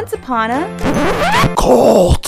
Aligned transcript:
Once 0.00 0.14
upon 0.14 0.50
a 0.50 1.54
Cult! 1.58 2.26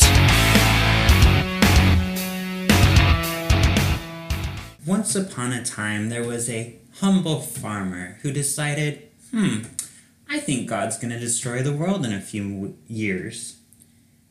Once 4.85 5.17
upon 5.17 5.55
a 5.55 5.65
time, 5.65 6.11
there 6.11 6.23
was 6.23 6.51
a 6.51 6.77
humble 7.01 7.41
farmer 7.41 8.19
who 8.21 8.31
decided, 8.31 9.09
hmm, 9.31 9.61
I 10.29 10.39
think 10.39 10.69
God's 10.69 10.99
gonna 10.99 11.19
destroy 11.19 11.63
the 11.63 11.73
world 11.73 12.05
in 12.05 12.13
a 12.13 12.21
few 12.21 12.77
years. 12.89 13.57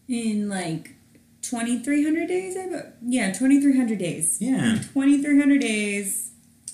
In 0.07 0.47
like 0.47 0.93
2,300 1.41 2.27
days? 2.27 2.55
I 2.55 2.69
bet. 2.69 2.97
Yeah, 3.01 3.31
2,300 3.31 3.97
days. 3.97 4.37
Yeah. 4.39 4.77
2,300 4.93 5.59
days. 5.59 6.29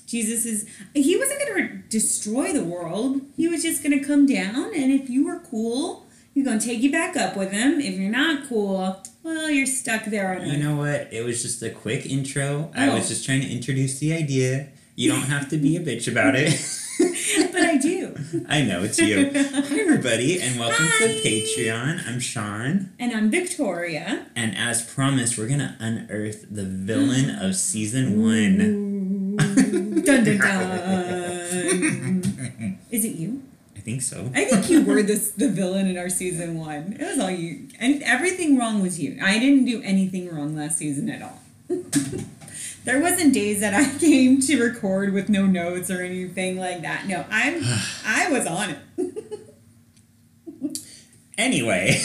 Jesus 0.05 0.45
is. 0.45 0.67
He 0.93 1.15
wasn't 1.15 1.47
going 1.47 1.67
to 1.67 1.77
destroy 1.89 2.51
the 2.51 2.63
world. 2.63 3.21
He 3.37 3.47
was 3.47 3.61
just 3.61 3.83
going 3.83 3.97
to 3.97 4.05
come 4.05 4.25
down, 4.25 4.73
and 4.73 4.91
if 4.91 5.09
you 5.09 5.25
were 5.25 5.39
cool, 5.39 6.06
he's 6.37 6.59
to 6.59 6.65
take 6.65 6.81
you 6.83 6.91
back 6.91 7.17
up 7.17 7.35
with 7.35 7.51
him. 7.51 7.79
If 7.81 7.95
you're 7.97 8.11
not 8.11 8.47
cool, 8.47 9.01
well, 9.23 9.49
you're 9.49 9.65
stuck 9.65 10.05
there 10.05 10.35
on 10.39 10.45
You 10.45 10.53
earth. 10.53 10.59
know 10.59 10.75
what? 10.75 11.09
It 11.11 11.25
was 11.25 11.41
just 11.41 11.63
a 11.63 11.69
quick 11.71 12.05
intro. 12.05 12.71
I 12.75 12.89
Oh. 12.89 12.95
was 12.95 13.07
just 13.07 13.25
trying 13.25 13.41
to 13.41 13.49
introduce 13.49 13.97
the 13.99 14.13
idea. 14.13 14.67
You 14.95 15.09
don't 15.11 15.23
have 15.23 15.49
to 15.49 15.57
be 15.57 15.75
a 15.75 15.79
bitch 15.79 16.07
about 16.07 16.35
it. 16.35 16.51
but 17.51 17.61
I 17.63 17.77
do. 17.77 18.15
I 18.47 18.61
know 18.61 18.83
it's 18.83 18.99
you. 18.99 19.31
Hi, 19.33 19.79
everybody, 19.79 20.39
and 20.39 20.59
welcome 20.59 20.85
Hi. 20.87 21.07
to 21.07 21.13
Patreon. 21.21 22.07
I'm 22.07 22.19
Shawn, 22.19 22.91
And 22.99 23.13
I'm 23.13 23.29
Victoria. 23.31 24.27
and 24.35 24.55
as 24.55 24.83
promised, 24.83 25.37
we're 25.39 25.47
gonna 25.47 25.75
unearth 25.79 26.45
the 26.51 26.63
villain 26.65 27.31
of 27.31 27.55
season 27.55 28.21
one. 28.21 29.37
dun 30.03 30.23
dun 30.23 30.37
dun. 30.37 31.06
Is 33.87 34.11
it 34.11 34.17
you? 34.17 34.21
I 34.23 34.25
think 34.25 34.33
so. 34.35 34.41
I 34.41 34.45
think 34.45 34.69
you 34.69 34.83
were 34.83 35.01
this 35.03 35.31
the 35.37 35.49
villain 35.49 35.87
in 35.87 35.97
our 35.97 36.09
season 36.09 36.57
one. 36.57 36.97
It 36.99 37.05
was 37.05 37.19
all 37.19 37.31
you, 37.31 37.67
and 37.79 38.01
everything 38.03 38.57
wrong 38.57 38.81
was 38.81 38.99
you. 38.99 39.17
I 39.21 39.39
didn't 39.39 39.65
do 39.65 39.81
anything 39.83 40.33
wrong 40.33 40.55
last 40.55 40.77
season 40.77 41.09
at 41.09 41.21
all. 41.21 41.39
there 42.85 43.01
wasn't 43.01 43.33
days 43.33 43.59
that 43.61 43.73
I 43.73 43.85
came 43.99 44.39
to 44.41 44.61
record 44.63 45.13
with 45.13 45.29
no 45.29 45.45
notes 45.45 45.89
or 45.91 46.01
anything 46.01 46.57
like 46.57 46.81
that. 46.81 47.07
No, 47.07 47.25
I'm 47.29 47.61
I 48.05 48.29
was 48.31 48.45
on 48.47 48.69
it. 48.71 48.77
Anyway, 51.37 51.95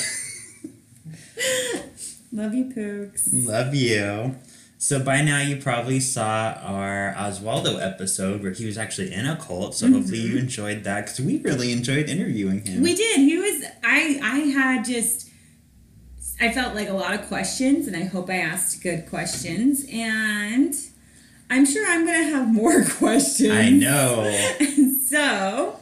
Love 2.32 2.54
you, 2.54 2.64
Pooks. 2.66 3.30
love 3.32 3.74
you. 3.74 4.36
So 4.82 4.98
by 4.98 5.22
now 5.22 5.40
you 5.40 5.58
probably 5.58 6.00
saw 6.00 6.54
our 6.60 7.14
Oswaldo 7.16 7.80
episode 7.80 8.42
where 8.42 8.50
he 8.50 8.66
was 8.66 8.76
actually 8.76 9.14
in 9.14 9.28
a 9.28 9.36
cult. 9.36 9.76
So 9.76 9.88
hopefully 9.88 10.18
you 10.18 10.36
enjoyed 10.36 10.82
that 10.82 11.02
because 11.02 11.20
we 11.20 11.38
really 11.38 11.70
enjoyed 11.70 12.08
interviewing 12.08 12.66
him. 12.66 12.82
We 12.82 12.96
did. 12.96 13.18
He 13.18 13.38
was. 13.38 13.64
I. 13.84 14.18
I 14.20 14.38
had 14.38 14.84
just. 14.84 15.30
I 16.40 16.50
felt 16.52 16.74
like 16.74 16.88
a 16.88 16.94
lot 16.94 17.14
of 17.14 17.28
questions, 17.28 17.86
and 17.86 17.94
I 17.94 18.06
hope 18.06 18.28
I 18.28 18.38
asked 18.38 18.82
good 18.82 19.08
questions. 19.08 19.86
And 19.88 20.74
I'm 21.48 21.64
sure 21.64 21.88
I'm 21.88 22.04
gonna 22.04 22.24
have 22.24 22.52
more 22.52 22.84
questions. 22.98 23.52
I 23.52 23.70
know. 23.70 24.32
so 25.06 25.78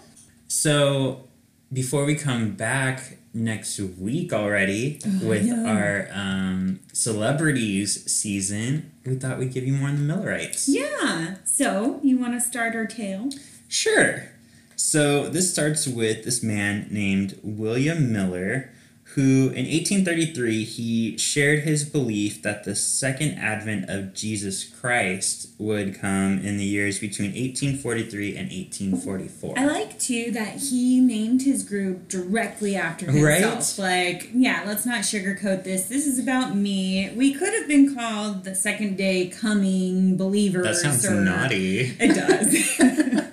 So 0.47 1.27
before 1.73 2.05
we 2.05 2.17
come 2.17 2.51
back 2.51 3.17
next 3.33 3.79
week 3.79 4.33
already 4.33 5.01
with 5.23 5.45
know. 5.47 5.67
our 5.67 6.09
um, 6.13 6.81
celebrities 6.93 8.13
season, 8.13 8.90
we 9.05 9.15
thought 9.15 9.39
we'd 9.39 9.53
give 9.53 9.67
you 9.67 9.73
more 9.73 9.89
on 9.89 9.97
the 9.97 10.15
Millerites. 10.15 10.69
yeah. 10.69 11.37
So 11.45 12.01
you 12.03 12.19
want 12.19 12.35
to 12.35 12.41
start 12.41 12.75
our 12.75 12.87
tale? 12.87 13.31
Sure. 13.69 14.29
So 14.77 15.29
this 15.29 15.51
starts 15.53 15.87
with 15.87 16.25
this 16.25 16.43
man 16.43 16.89
named 16.91 17.39
William 17.43 18.13
Miller, 18.13 18.71
who 19.15 19.49
in 19.49 19.67
1833 19.67 20.63
he 20.63 21.19
shared 21.19 21.61
his 21.61 21.85
belief 21.85 22.43
that 22.43 22.63
the 22.63 22.77
second 22.77 23.39
advent 23.39 23.91
of 23.91 24.15
Jesus 24.15 24.63
Christ 24.65 25.49
would 25.59 25.99
come 26.01 26.39
in 26.39 26.59
the 26.59 26.65
years 26.65 27.01
between 27.01 27.31
1843 27.31 28.37
and 28.37 28.51
1844. 28.51 29.59
I 29.59 29.65
like 29.67 29.99
too 29.99 30.31
that 30.31 30.59
he 30.59 31.01
named 31.01 31.43
his 31.43 31.65
group 31.65 32.09
directly 32.09 32.77
after 32.77 33.11
himself. 33.11 33.79
Right? 33.79 34.15
Like, 34.15 34.31
yeah, 34.33 34.63
let's 34.65 34.87
not 34.87 35.01
sugarcoat 35.01 35.65
this. 35.65 35.89
This 35.89 36.07
is 36.07 36.19
about 36.21 36.55
me. 36.55 37.11
We 37.17 37.35
could 37.35 37.53
have 37.55 37.67
been 37.67 37.95
called 37.95 38.45
the 38.45 38.55
second 38.55 38.97
day 38.97 39.29
coming 39.29 40.17
believers. 40.17 40.65
that 40.65 40.77
sounds 40.77 41.05
or, 41.05 41.21
naughty. 41.21 41.97
It 41.99 42.15
does. 42.15 42.77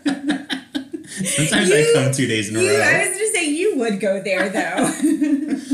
Sometimes 1.36 1.72
I 1.72 1.94
come 1.94 2.12
two 2.14 2.28
days 2.28 2.50
in 2.50 2.56
a 2.56 2.60
You, 2.62 2.78
row. 2.78 2.84
I 2.84 3.00
was 3.08 3.18
gonna 3.18 3.28
say 3.32 3.50
you 3.50 3.78
would 3.78 4.00
go 4.00 4.22
there 4.22 4.50
though. 4.50 4.94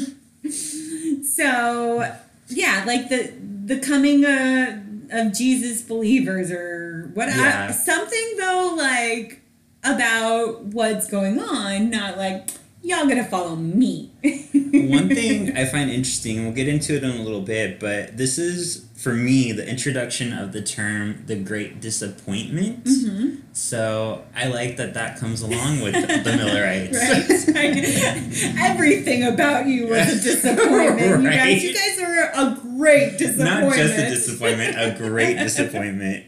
so 1.44 2.16
yeah, 2.50 2.84
like 2.86 3.10
the 3.10 3.32
the 3.66 3.80
coming 3.80 4.26
uh, 4.26 4.82
of 5.12 5.34
Jesus 5.34 5.82
believers 5.82 6.52
or 6.52 7.12
what 7.14 7.28
Yeah. 7.30 7.72
something 7.72 8.36
though 8.38 8.76
like 8.78 9.42
about 9.84 10.64
what's 10.66 11.08
going 11.10 11.40
on, 11.40 11.90
not 11.90 12.18
like 12.18 12.50
y'all 12.82 13.08
gonna 13.08 13.24
follow 13.26 13.56
me. 13.56 14.10
One 14.24 15.10
thing 15.10 15.56
I 15.58 15.66
find 15.66 15.90
interesting, 15.90 16.38
and 16.38 16.46
we'll 16.48 16.56
get 16.56 16.68
into 16.68 16.96
it 16.96 17.04
in 17.04 17.12
a 17.12 17.22
little 17.24 17.42
bit, 17.42 17.80
but 17.80 18.18
this 18.18 18.38
is 18.38 18.86
for 19.04 19.14
me 19.14 19.52
the 19.52 19.68
introduction 19.68 20.32
of 20.32 20.54
the 20.54 20.62
term 20.62 21.24
the 21.28 21.36
great 21.36 21.82
disappointment. 21.82 22.86
Mm-hmm. 22.86 23.36
So 23.52 24.24
I 24.34 24.48
like 24.48 24.78
that 24.78 24.94
that 24.94 25.20
comes 25.20 25.42
along 25.42 25.82
with 25.82 25.94
the 25.94 26.32
Millerites. 26.38 27.48
Right. 27.54 28.64
Everything 28.72 29.24
about 29.26 29.68
you 29.68 29.88
was 29.88 30.08
a 30.08 30.24
disappointment. 30.32 31.24
You 31.24 31.30
guys, 31.30 31.64
you 31.64 31.74
guys 31.74 32.00
are 32.00 32.32
a 32.34 32.58
great 32.78 33.18
disappointment. 33.18 33.68
Not 33.68 33.76
just 33.76 33.94
a 34.00 34.10
disappointment, 34.10 34.76
a 34.80 34.96
great 34.98 35.38
disappointment. 35.48 36.26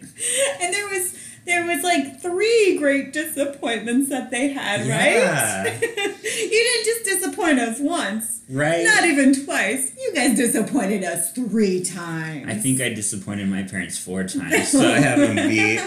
and 0.61 0.73
there 0.73 0.87
was 0.89 1.17
there 1.45 1.65
was 1.65 1.83
like 1.83 2.21
three 2.21 2.77
great 2.77 3.13
disappointments 3.13 4.09
that 4.09 4.31
they 4.31 4.49
had, 4.49 4.85
Yeah. 4.85 5.63
right? 5.63 5.81
you 5.81 6.49
didn't 6.49 6.85
just 6.85 7.05
disappoint 7.05 7.59
us 7.59 7.79
once, 7.79 8.34
Right? 8.49 8.83
not 8.83 9.05
even 9.05 9.33
twice. 9.45 9.91
You 9.97 10.13
guys 10.13 10.37
disappointed 10.37 11.03
us 11.03 11.31
three 11.33 11.83
times. 11.83 12.47
I 12.47 12.53
think 12.55 12.79
I 12.79 12.89
disappointed 12.89 13.47
my 13.47 13.63
parents 13.63 13.97
four 13.97 14.23
times, 14.23 14.69
so 14.69 14.81
I 14.81 14.99
have 14.99 15.19
them 15.19 15.35
beat. 15.49 15.79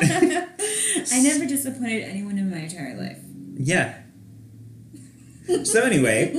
I 1.12 1.20
never 1.22 1.46
disappointed 1.46 2.02
anyone 2.02 2.36
in 2.38 2.50
my 2.50 2.58
entire 2.58 2.96
life. 2.96 3.19
Yeah. 3.54 3.98
So 5.64 5.82
anyway, 5.82 6.34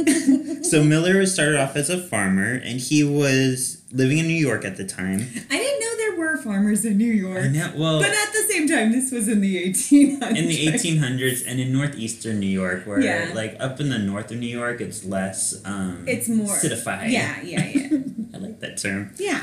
so 0.62 0.84
Miller 0.84 1.26
started 1.26 1.60
off 1.60 1.76
as 1.76 1.90
a 1.90 1.98
farmer, 2.00 2.54
and 2.54 2.80
he 2.80 3.04
was 3.04 3.82
living 3.92 4.20
in 4.20 4.28
New 4.28 4.34
York 4.36 4.64
at 4.66 4.78
the 4.78 4.86
time. 4.86 5.22
I 5.50 5.58
didn't 5.58 5.80
know 5.80 5.99
were 6.20 6.38
farmers 6.38 6.86
in 6.86 6.98
New 6.98 7.12
York. 7.12 7.46
I 7.46 7.48
know. 7.48 7.72
Well, 7.76 8.00
But 8.00 8.12
at 8.12 8.32
the 8.34 8.44
same 8.52 8.68
time, 8.68 8.92
this 8.92 9.12
was 9.12 9.28
in 9.28 9.42
the 9.42 9.56
1800s. 9.72 10.38
in 10.38 10.48
the 10.48 10.68
1800s 10.68 11.44
and 11.48 11.60
in 11.60 11.72
northeastern 11.74 12.40
New 12.40 12.48
York, 12.62 12.86
where 12.86 13.00
Yeah. 13.00 13.32
like 13.34 13.56
up 13.60 13.80
in 13.80 13.90
the 13.90 13.98
north 13.98 14.30
of 14.32 14.38
New 14.38 14.48
York, 14.62 14.82
it's 14.82 15.04
less 15.06 15.56
um, 15.66 16.04
It's 16.08 16.28
more 16.30 16.56
citified. 16.58 17.10
Yeah, 17.12 17.42
yeah, 17.42 17.66
yeah. 17.74 17.98
I 18.34 18.38
like 18.38 18.60
that 18.60 18.78
term. 18.78 19.12
yeah. 19.18 19.42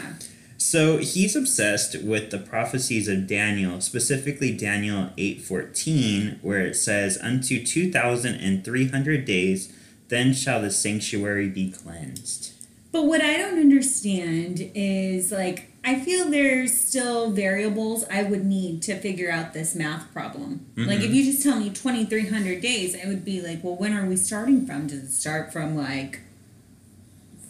So 0.58 0.98
he's 0.98 1.36
obsessed 1.36 2.02
with 2.02 2.30
the 2.30 2.38
prophecies 2.38 3.08
of 3.08 3.26
Daniel, 3.26 3.80
specifically 3.80 4.52
Daniel 4.52 5.10
8:14, 5.18 6.38
where 6.42 6.60
it 6.60 6.74
says, 6.76 7.18
"Unto 7.22 7.62
2300 7.64 9.24
days, 9.24 9.72
then 10.08 10.32
shall 10.32 10.62
the 10.62 10.70
sanctuary 10.70 11.48
be 11.48 11.70
cleansed." 11.70 12.52
But 12.90 13.04
what 13.06 13.20
I 13.20 13.36
don't 13.36 13.58
understand 13.60 14.70
is 14.74 15.30
like 15.30 15.70
I 15.86 16.00
feel 16.00 16.28
there's 16.28 16.76
still 16.76 17.30
variables 17.30 18.04
I 18.10 18.24
would 18.24 18.44
need 18.44 18.82
to 18.82 18.98
figure 18.98 19.30
out 19.30 19.54
this 19.54 19.76
math 19.76 20.12
problem. 20.12 20.66
Like 20.76 20.98
if 20.98 21.04
mm-hmm. 21.04 21.14
you 21.14 21.24
just 21.24 21.44
tell 21.44 21.60
me 21.60 21.70
2300 21.70 22.60
days, 22.60 22.96
I 23.00 23.06
would 23.06 23.24
be 23.24 23.40
like, 23.40 23.62
well, 23.62 23.76
when 23.76 23.96
are 23.96 24.04
we 24.04 24.16
starting 24.16 24.66
from? 24.66 24.88
Does 24.88 25.04
it 25.04 25.12
start 25.12 25.52
from 25.52 25.76
like 25.76 26.22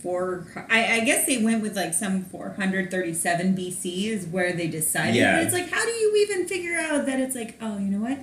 four? 0.02 0.66
I, 0.68 0.96
I 0.96 1.00
guess 1.00 1.24
they 1.24 1.42
went 1.42 1.62
with 1.62 1.74
like 1.74 1.94
some 1.94 2.24
437 2.24 3.56
BC 3.56 4.04
is 4.04 4.26
where 4.26 4.52
they 4.52 4.68
decided. 4.68 5.14
Yeah. 5.14 5.36
But 5.36 5.44
it's 5.44 5.54
like, 5.54 5.70
how 5.70 5.86
do 5.86 5.92
you 5.92 6.28
even 6.28 6.46
figure 6.46 6.78
out 6.78 7.06
that 7.06 7.18
it's 7.18 7.34
like, 7.34 7.56
oh, 7.62 7.78
you 7.78 7.86
know 7.86 8.06
what? 8.06 8.18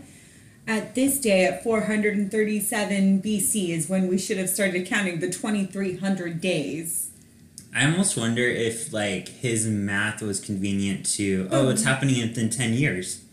At 0.67 0.93
this 0.93 1.19
day, 1.19 1.43
at 1.45 1.63
437 1.63 3.21
BC, 3.23 3.69
is 3.69 3.89
when 3.89 4.07
we 4.07 4.19
should 4.19 4.37
have 4.37 4.49
started 4.49 4.85
counting 4.85 5.21
the 5.21 5.29
2300 5.31 6.39
days. 6.39 7.09
I 7.75 7.85
almost 7.85 8.17
wonder 8.17 8.43
if 8.43 8.93
like 8.93 9.27
his 9.27 9.67
math 9.67 10.21
was 10.21 10.39
convenient 10.39 11.05
to, 11.17 11.47
oh, 11.51 11.69
it's 11.69 11.81
hmm. 11.81 11.87
happening 11.87 12.21
within 12.21 12.49
10 12.49 12.73
years. 12.73 13.23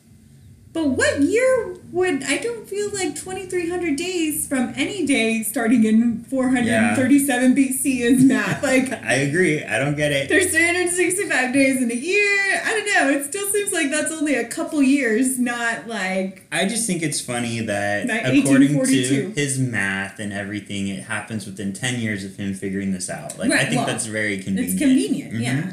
But 0.73 0.91
what 0.91 1.21
year 1.21 1.77
would 1.91 2.23
I 2.23 2.39
don't 2.39 2.69
feel 2.69 2.91
like 2.91 3.17
2300 3.17 3.97
days 3.97 4.47
from 4.47 4.73
any 4.77 5.05
day 5.05 5.43
starting 5.43 5.83
in 5.85 6.23
437 6.25 7.55
BC 7.57 8.01
is 8.01 8.23
math. 8.25 8.63
Like 8.71 8.93
I 8.93 9.15
agree. 9.15 9.65
I 9.65 9.79
don't 9.81 9.97
get 9.97 10.13
it. 10.13 10.29
there's 10.29 10.51
365 10.51 11.53
days 11.53 11.83
in 11.83 11.91
a 11.91 11.95
year. 11.95 12.63
I 12.65 12.71
don't 12.71 12.87
know. 12.87 13.19
It 13.19 13.25
still 13.25 13.49
seems 13.51 13.73
like 13.73 13.91
that's 13.91 14.13
only 14.13 14.35
a 14.37 14.47
couple 14.47 14.81
years, 14.83 15.39
not 15.41 15.89
like 15.89 16.47
I 16.53 16.67
just 16.67 16.87
think 16.87 17.03
it's 17.03 17.21
funny 17.21 17.61
that 17.61 18.05
according 18.09 18.69
to 18.85 19.31
his 19.35 19.59
math 19.59 20.21
and 20.21 20.33
everything, 20.33 20.87
it 20.89 21.05
happens 21.05 21.47
within 21.47 21.73
10 21.73 22.01
years 22.01 22.25
of 22.25 22.37
him 22.37 22.55
figuring 22.55 22.93
this 22.93 23.11
out. 23.11 23.39
Like, 23.39 23.51
I 23.51 23.65
think 23.65 23.77
well, 23.79 23.87
that's 23.87 24.07
very 24.07 24.39
convenient. 24.39 24.71
it's 24.71 24.79
convenient. 24.81 25.33
Mhm. 25.35 25.43
Yeah. 25.43 25.73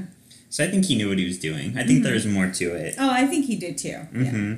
So 0.50 0.64
I 0.64 0.70
think 0.72 0.86
he 0.86 0.96
knew 0.96 1.10
what 1.10 1.20
he 1.20 1.26
was 1.26 1.38
doing. 1.38 1.78
I 1.78 1.84
think 1.84 2.04
there's 2.04 2.26
more 2.26 2.48
to 2.48 2.74
it. 2.74 2.96
Oh, 2.98 3.10
I 3.12 3.28
think 3.28 3.46
he 3.46 3.56
did 3.58 3.78
too. 3.78 4.00
Yeah. 4.16 4.56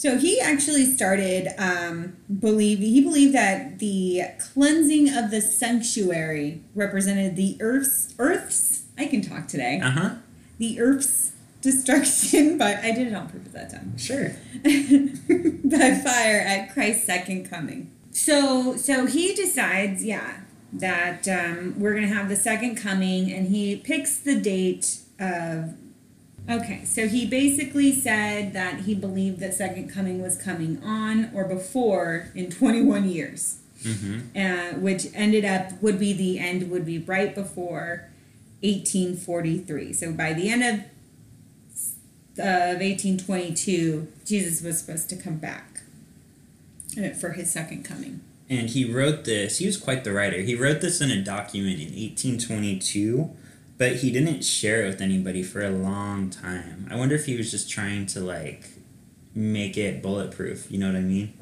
So 0.00 0.16
he 0.16 0.40
actually 0.40 0.86
started 0.86 1.48
um, 1.58 2.16
believe 2.38 2.78
he 2.78 3.02
believed 3.02 3.34
that 3.34 3.80
the 3.80 4.22
cleansing 4.54 5.10
of 5.14 5.30
the 5.30 5.42
sanctuary 5.42 6.62
represented 6.74 7.36
the 7.36 7.58
earth's 7.60 8.14
earth's 8.18 8.84
I 8.96 9.04
can 9.04 9.20
talk 9.20 9.46
today 9.46 9.78
Uh 9.78 9.90
huh. 9.90 10.10
the 10.56 10.80
earth's 10.80 11.32
destruction, 11.60 12.56
but 12.64 12.78
I 12.78 12.92
did 12.92 13.08
it 13.08 13.14
on 13.14 13.28
purpose 13.28 13.52
that 13.52 13.68
time 13.70 13.98
Sure. 13.98 14.28
by 14.64 16.00
fire 16.02 16.40
at 16.40 16.72
Christ's 16.72 17.04
second 17.04 17.50
coming. 17.50 17.90
So 18.10 18.76
so 18.78 19.04
he 19.04 19.34
decides, 19.34 20.02
yeah, 20.02 20.40
that 20.72 21.28
um, 21.28 21.74
we're 21.78 21.92
gonna 21.92 22.06
have 22.08 22.30
the 22.30 22.36
second 22.36 22.76
coming, 22.76 23.30
and 23.30 23.48
he 23.48 23.76
picks 23.76 24.16
the 24.16 24.40
date 24.40 24.96
of. 25.18 25.74
Okay, 26.48 26.84
so 26.84 27.06
he 27.06 27.26
basically 27.26 27.92
said 27.92 28.52
that 28.54 28.80
he 28.80 28.94
believed 28.94 29.40
that 29.40 29.54
second 29.54 29.88
coming 29.90 30.20
was 30.20 30.36
coming 30.36 30.82
on 30.82 31.30
or 31.34 31.44
before 31.44 32.28
in 32.34 32.50
21 32.50 33.08
years, 33.08 33.58
hmm 33.82 34.20
uh, 34.36 34.72
which 34.74 35.06
ended 35.14 35.44
up 35.44 35.80
would 35.82 35.98
be 35.98 36.12
the 36.12 36.38
end 36.38 36.70
would 36.70 36.84
be 36.84 36.98
right 36.98 37.34
before 37.34 38.08
1843. 38.62 39.92
So 39.92 40.12
by 40.12 40.32
the 40.32 40.50
end 40.50 40.62
of 40.62 40.80
of 42.38 42.80
1822, 42.80 44.08
Jesus 44.24 44.62
was 44.62 44.78
supposed 44.78 45.10
to 45.10 45.16
come 45.16 45.36
back 45.36 45.80
uh, 46.98 47.10
for 47.10 47.30
his 47.30 47.50
second 47.50 47.84
coming. 47.84 48.20
And 48.48 48.68
he 48.70 48.90
wrote 48.90 49.24
this, 49.24 49.58
he 49.58 49.66
was 49.66 49.76
quite 49.76 50.04
the 50.04 50.12
writer. 50.12 50.40
He 50.40 50.54
wrote 50.54 50.80
this 50.80 51.00
in 51.00 51.10
a 51.10 51.22
document 51.22 51.78
in 51.80 51.88
1822, 51.88 53.30
but 53.80 53.96
he 53.96 54.10
didn't 54.12 54.42
share 54.44 54.84
it 54.84 54.88
with 54.88 55.00
anybody 55.00 55.42
for 55.42 55.64
a 55.64 55.70
long 55.70 56.28
time. 56.28 56.86
I 56.90 56.96
wonder 56.96 57.14
if 57.14 57.24
he 57.24 57.34
was 57.36 57.50
just 57.50 57.70
trying 57.70 58.04
to, 58.12 58.20
like, 58.20 58.68
make 59.34 59.78
it 59.78 60.02
bulletproof. 60.02 60.70
You 60.70 60.78
know 60.78 60.86
what 60.88 60.96
I 60.96 61.00
mean? 61.00 61.32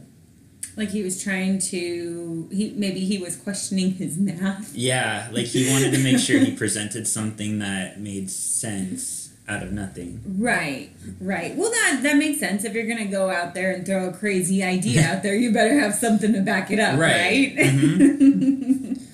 Like 0.77 0.91
he 0.91 1.03
was 1.03 1.21
trying 1.21 1.59
to, 1.59 2.49
he 2.53 2.73
maybe 2.77 3.01
he 3.01 3.19
was 3.19 3.35
questioning 3.35 3.95
his 3.95 4.17
math. 4.17 4.73
Yeah, 4.77 5.29
like 5.33 5.47
he 5.47 5.69
wanted 5.69 5.91
to 5.95 5.99
make 5.99 6.21
sure 6.21 6.39
he 6.39 6.53
presented 6.65 7.09
something 7.09 7.59
that 7.59 7.99
made 7.99 8.31
sense 8.31 9.33
out 9.49 9.65
of 9.65 9.73
nothing. 9.73 10.21
Right, 10.39 10.91
right. 11.21 11.57
Well, 11.57 11.73
that 11.73 12.01
that 12.05 12.17
makes 12.17 12.39
sense. 12.39 12.65
If 12.65 12.75
you're 12.75 12.87
gonna 12.87 13.07
go 13.07 13.29
out 13.29 13.55
there 13.55 13.73
and 13.73 13.85
throw 13.85 14.09
a 14.09 14.13
crazy 14.13 14.63
idea 14.63 15.03
out 15.11 15.25
there, 15.25 15.35
you 15.35 15.53
better 15.53 15.75
have 15.81 15.97
something 15.97 16.33
to 16.35 16.43
back 16.43 16.71
it 16.71 16.79
up, 16.79 16.97
Right. 16.97 17.57
right? 17.57 17.75
Mhm. 17.75 19.03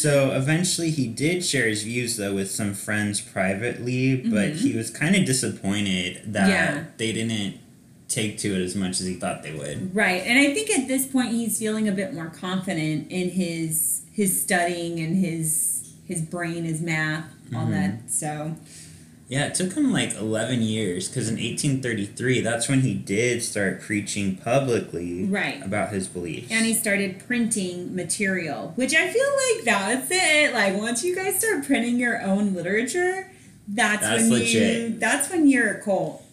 So 0.00 0.32
eventually 0.32 0.90
he 0.90 1.06
did 1.06 1.44
share 1.44 1.68
his 1.68 1.82
views 1.82 2.16
though 2.16 2.34
with 2.34 2.50
some 2.50 2.72
friends 2.74 3.20
privately, 3.20 4.16
but 4.16 4.52
Mhm. 4.52 4.56
he 4.56 4.72
was 4.72 4.88
kind 4.88 5.14
of 5.14 5.26
disappointed 5.26 6.20
that 6.32 6.48
Yeah. 6.48 6.84
they 6.96 7.12
didn't 7.12 7.56
take 8.08 8.38
to 8.38 8.54
it 8.54 8.64
as 8.64 8.74
much 8.74 8.98
as 9.00 9.06
he 9.06 9.14
thought 9.14 9.42
they 9.42 9.52
would. 9.52 9.94
Right, 9.94 10.22
and 10.26 10.38
I 10.38 10.52
think 10.54 10.70
at 10.70 10.88
this 10.88 11.04
point 11.06 11.32
he's 11.32 11.58
feeling 11.58 11.86
a 11.86 11.92
bit 11.92 12.14
more 12.14 12.26
confident 12.30 13.10
in 13.10 13.30
his 13.30 14.00
his 14.12 14.40
studying 14.40 14.98
and 15.00 15.16
his 15.16 15.76
his 16.08 16.22
brain, 16.22 16.64
his 16.64 16.80
math, 16.80 17.24
all 17.54 17.66
Mhm. 17.66 17.70
that. 17.70 18.10
So 18.12 18.56
Yeah, 19.30 19.46
it 19.46 19.54
took 19.54 19.74
him 19.74 19.92
like 19.92 20.16
11 20.16 20.60
years 20.62 21.08
because 21.08 21.28
in 21.28 21.36
1833, 21.36 22.40
that's 22.40 22.68
when 22.68 22.80
he 22.80 22.94
did 22.94 23.44
start 23.44 23.80
preaching 23.80 24.34
publicly 24.36 25.24
Right. 25.24 25.64
about 25.64 25.92
his 25.92 26.08
beliefs. 26.08 26.48
and 26.50 26.66
he 26.66 26.74
started 26.74 27.22
printing 27.28 27.94
material, 27.94 28.72
which 28.74 28.92
I 28.92 29.08
feel 29.08 29.28
like 29.54 29.64
that's 29.64 30.08
it. 30.10 30.52
Like 30.52 30.76
once 30.76 31.04
you 31.04 31.14
guys 31.14 31.38
start 31.38 31.64
printing 31.64 32.00
your 32.00 32.20
own 32.20 32.54
literature, 32.54 33.30
that's, 33.68 34.02
That's 34.02 34.28
when 34.28 34.42
you 34.42 34.98
that's 34.98 35.30
when 35.30 35.46
you're 35.48 35.74
a 35.76 35.80
cult. 35.80 36.24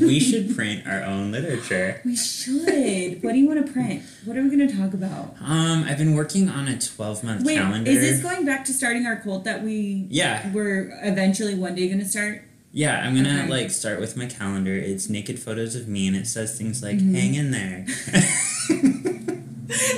We 0.00 0.18
should 0.20 0.54
print 0.56 0.86
our 0.86 1.02
own 1.02 1.30
literature. 1.32 2.00
We 2.04 2.16
should. 2.16 3.22
what 3.22 3.32
do 3.32 3.38
you 3.38 3.46
want 3.46 3.64
to 3.66 3.72
print? 3.72 4.02
What 4.24 4.36
are 4.36 4.42
we 4.42 4.54
going 4.54 4.66
to 4.68 4.76
talk 4.76 4.92
about? 4.94 5.34
Um, 5.40 5.84
I've 5.84 5.98
been 5.98 6.14
working 6.14 6.48
on 6.48 6.68
a 6.68 6.78
12 6.78 7.24
month 7.24 7.44
Wait, 7.44 7.56
calendar. 7.56 7.90
is 7.90 8.00
this 8.00 8.22
going 8.22 8.44
back 8.44 8.64
to 8.66 8.72
starting 8.72 9.06
our 9.06 9.16
cult 9.16 9.44
that 9.44 9.62
we 9.62 10.06
yeah, 10.10 10.50
we're 10.52 10.90
eventually 11.02 11.54
one 11.54 11.74
day 11.74 11.86
going 11.88 12.00
to 12.00 12.04
start? 12.08 12.42
yeah. 12.72 13.00
I'm 13.00 13.14
gonna 13.16 13.40
Okay. 13.44 13.48
like 13.48 13.70
start 13.70 13.98
with 14.00 14.16
my 14.16 14.26
calendar. 14.26 14.74
It's 14.74 15.08
naked 15.08 15.38
photos 15.38 15.74
of 15.74 15.88
me, 15.88 16.06
and 16.06 16.14
it 16.16 16.26
says 16.26 16.56
things 16.58 16.82
like 16.82 16.98
Mhm. 16.98 17.14
"hang 17.14 17.34
in 17.34 17.50
there." 17.50 17.86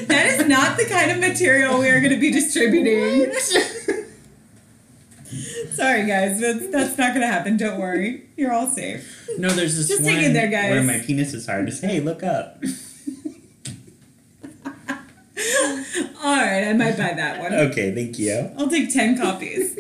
That 0.09 0.27
is 0.27 0.49
not 0.49 0.77
the 0.77 0.85
kind 0.87 1.13
of 1.13 1.19
material 1.19 1.79
we 1.79 1.89
are 1.91 2.01
going 2.01 2.13
to 2.13 2.19
be 2.19 2.33
distributing. 2.33 3.31
Sorry, 5.91 6.07
guys, 6.07 6.41
that's, 6.41 6.69
that's 6.69 6.97
not 6.97 7.09
going 7.15 7.23
to 7.23 7.27
happen. 7.27 7.57
Don't 7.57 7.81
worry. 7.81 8.23
You're 8.37 8.53
all 8.53 8.69
safe. 8.69 9.29
no, 9.39 9.49
there's 9.51 9.77
this 9.77 9.89
Just 9.89 10.05
one 10.05 10.33
there, 10.33 10.47
guys. 10.49 10.71
where 10.71 10.83
my 10.85 11.01
penis 11.05 11.35
is 11.35 11.47
hard. 11.49 11.67
Just 11.67 11.83
hey, 11.83 11.99
look 11.99 12.23
up. 12.23 12.63
All 16.23 16.37
right, 16.37 16.69
I 16.69 16.75
might 16.75 16.97
buy 16.99 17.15
that 17.15 17.41
one. 17.41 17.53
okay, 17.55 17.93
thank 17.95 18.19
you. 18.19 18.51
I'll 18.59 18.69
take 18.69 18.93
10 18.93 19.17
copies. 19.19 19.75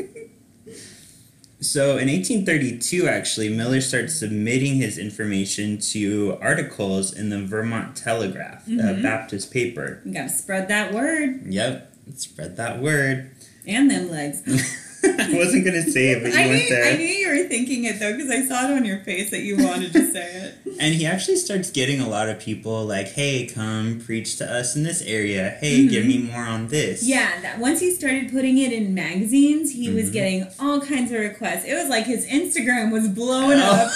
So 1.61 1.99
in 1.99 2.09
1832, 2.09 3.07
actually, 3.07 3.51
Miller 3.51 3.83
starts 3.83 4.17
submitting 4.19 4.77
his 4.77 4.97
information 4.99 5.79
to 5.93 6.39
articles 6.41 7.13
in 7.13 7.29
the 7.29 7.43
Vermont 7.45 7.95
Telegraph, 7.95 8.67
a 8.67 8.71
Mhm. 8.71 9.03
Baptist 9.03 9.53
paper. 9.53 10.01
You 10.07 10.15
gotta 10.15 10.31
spread 10.31 10.69
that 10.69 10.93
word 10.95 11.43
Yep, 11.53 11.93
spread 12.17 12.57
that 12.57 12.81
word. 12.81 13.31
and 13.67 13.91
them 13.91 14.11
legs. 14.11 14.43
I 15.21 15.35
wasn't 15.37 15.65
gonna 15.65 15.83
say 15.83 16.11
it, 16.11 16.23
but 16.23 16.33
you 16.33 16.39
I 16.39 16.47
went 16.47 16.69
knew, 16.71 16.83
I 16.83 16.97
knew 16.97 17.07
you 17.07 17.29
were 17.29 17.49
thinking 17.49 17.85
it 17.85 17.99
though 18.01 18.13
because 18.17 18.31
I 18.31 18.43
saw 18.47 18.69
it 18.71 18.77
on 18.77 18.85
your 18.85 18.99
face 19.01 19.31
that 19.31 19.41
you 19.41 19.57
wanted 19.59 19.93
to 19.93 20.11
say 20.13 20.25
it. 20.35 20.55
And 20.81 20.95
he 20.95 21.05
actually 21.05 21.37
starts 21.37 21.71
getting 21.71 22.01
a 22.01 22.09
lot 22.09 22.31
of 22.31 22.41
people 22.41 22.87
like, 22.87 23.09
"Hey, 23.09 23.45
come 23.47 24.01
preach 24.03 24.37
to 24.39 24.51
us 24.51 24.77
in 24.77 24.83
this 24.83 25.03
area. 25.03 25.59
Hey, 25.61 25.87
give 25.87 26.07
me 26.07 26.19
more 26.19 26.41
on 26.41 26.69
this." 26.69 27.03
Yeah, 27.03 27.39
that 27.43 27.59
once 27.59 27.81
he 27.81 27.91
started 27.91 28.33
putting 28.33 28.57
it 28.57 28.73
in 28.73 28.95
magazines, 28.95 29.73
he 29.73 29.91
was 29.91 30.09
Mhm. 30.09 30.13
getting 30.15 30.47
all 30.59 30.81
kinds 30.81 31.13
of 31.13 31.19
requests. 31.21 31.65
It 31.67 31.75
was 31.75 31.89
like 31.91 32.07
his 32.07 32.25
Instagram 32.27 32.91
was 32.93 33.09
blowing 33.09 33.59
Oh. 33.61 33.63
up. 33.63 33.93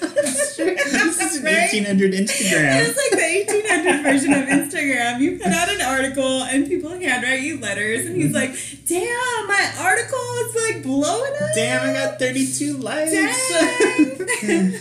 this 0.14 0.58
is 0.58 1.36
an 1.38 1.44
Right? 1.44 1.68
1800 1.70 2.14
It 2.14 2.28
Instagram. 2.30 2.78
was 2.86 2.96
like 2.96 3.10
the 3.10 3.11
1800 3.32 4.02
version 4.02 4.32
of 4.32 4.48
Instagram. 4.48 5.20
You 5.20 5.38
put 5.38 5.48
out 5.48 5.68
an 5.68 5.80
article 5.80 6.42
and 6.42 6.66
people 6.66 6.90
handwrite 6.90 7.40
you 7.40 7.58
letters, 7.58 8.06
and 8.06 8.16
he's 8.16 8.32
like, 8.32 8.54
"Damn, 8.86 9.48
my 9.48 9.72
article 9.78 10.18
is 10.44 10.54
like 10.54 10.82
blowing 10.82 11.32
up." 11.40 11.50
Damn, 11.54 11.88
I 11.88 11.92
got 11.92 12.18
32 12.18 12.76
likes. 12.76 13.12
Dang. 13.12 14.72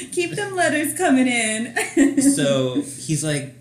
Keep 0.12 0.32
them 0.32 0.54
letters 0.56 0.94
coming 0.96 1.26
in. 1.26 2.22
so 2.22 2.80
he's 2.80 3.22
like, 3.24 3.54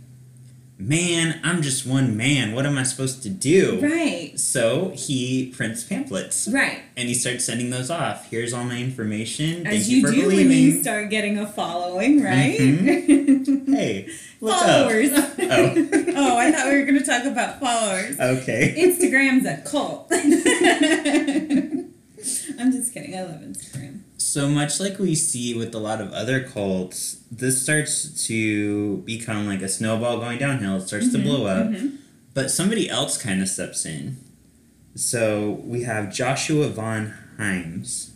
"Man, 0.79 1.39
I'm 1.43 1.61
just 1.61 1.85
one 1.85 2.15
man. 2.17 2.53
What 2.55 2.65
am 2.65 2.77
I 2.77 2.83
supposed 2.83 3.21
to 3.23 3.29
do?" 3.29 3.79
right, 3.81 4.31
So 4.39 4.91
he 4.95 5.51
prints 5.55 5.83
pamphlets 5.83 6.47
right. 6.47 6.79
and 6.95 7.07
he 7.09 7.13
starts 7.13 7.45
sending 7.45 7.69
those 7.69 7.91
off. 7.91 8.29
Here's 8.29 8.53
all 8.53 8.63
my 8.63 8.77
information. 8.79 9.63
Thank 9.63 9.75
As 9.75 9.91
you, 9.91 9.97
you, 9.97 10.07
for 10.07 10.13
do 10.13 10.27
when 10.27 10.49
you 10.49 10.81
start 10.81 11.09
getting 11.09 11.37
a 11.37 11.45
following, 11.45 12.23
right? 12.23 12.57
Mm-hmm. 12.57 13.73
hey, 13.73 14.09
look 14.41 14.57
followers. 14.57 15.11
Oh. 15.51 15.73
oh, 16.15 16.37
I 16.37 16.51
thought 16.51 16.67
we 16.67 16.77
were 16.79 16.85
going 16.85 16.99
to 16.99 17.05
talk 17.05 17.25
about 17.25 17.59
followers. 17.59 18.19
Okay. 18.19 18.75
Instagram's 18.77 19.45
a 19.45 19.57
cult. 19.69 20.07
I'm 22.59 22.71
just 22.71 22.93
kidding. 22.93 23.15
I 23.17 23.23
love 23.23 23.41
Instagram. 23.41 24.01
So 24.31 24.47
much 24.47 24.79
like 24.79 24.99
we 24.99 25.15
see 25.15 25.55
with 25.55 25.73
a 25.73 25.79
lot 25.79 25.99
of 26.01 26.11
other 26.13 26.43
cults, 26.43 27.17
this 27.31 27.59
starts 27.63 28.25
to 28.27 28.97
become 28.97 29.47
like 29.47 29.63
a 29.63 29.67
snowball 29.69 30.19
going 30.19 30.37
downhill. 30.37 30.75
It 30.77 30.87
starts 30.87 31.11
to 31.13 31.17
Mhm, 31.17 31.23
blow 31.23 31.45
up. 31.47 31.67
mhm. 31.71 31.93
But 32.35 32.51
somebody 32.51 32.87
else 32.87 33.17
kind 33.17 33.41
of 33.41 33.47
steps 33.49 33.87
in. 33.87 34.17
So 34.95 35.61
we 35.65 35.81
have 35.83 36.13
Joshua 36.13 36.69
von 36.69 37.13
Himes. 37.39 38.09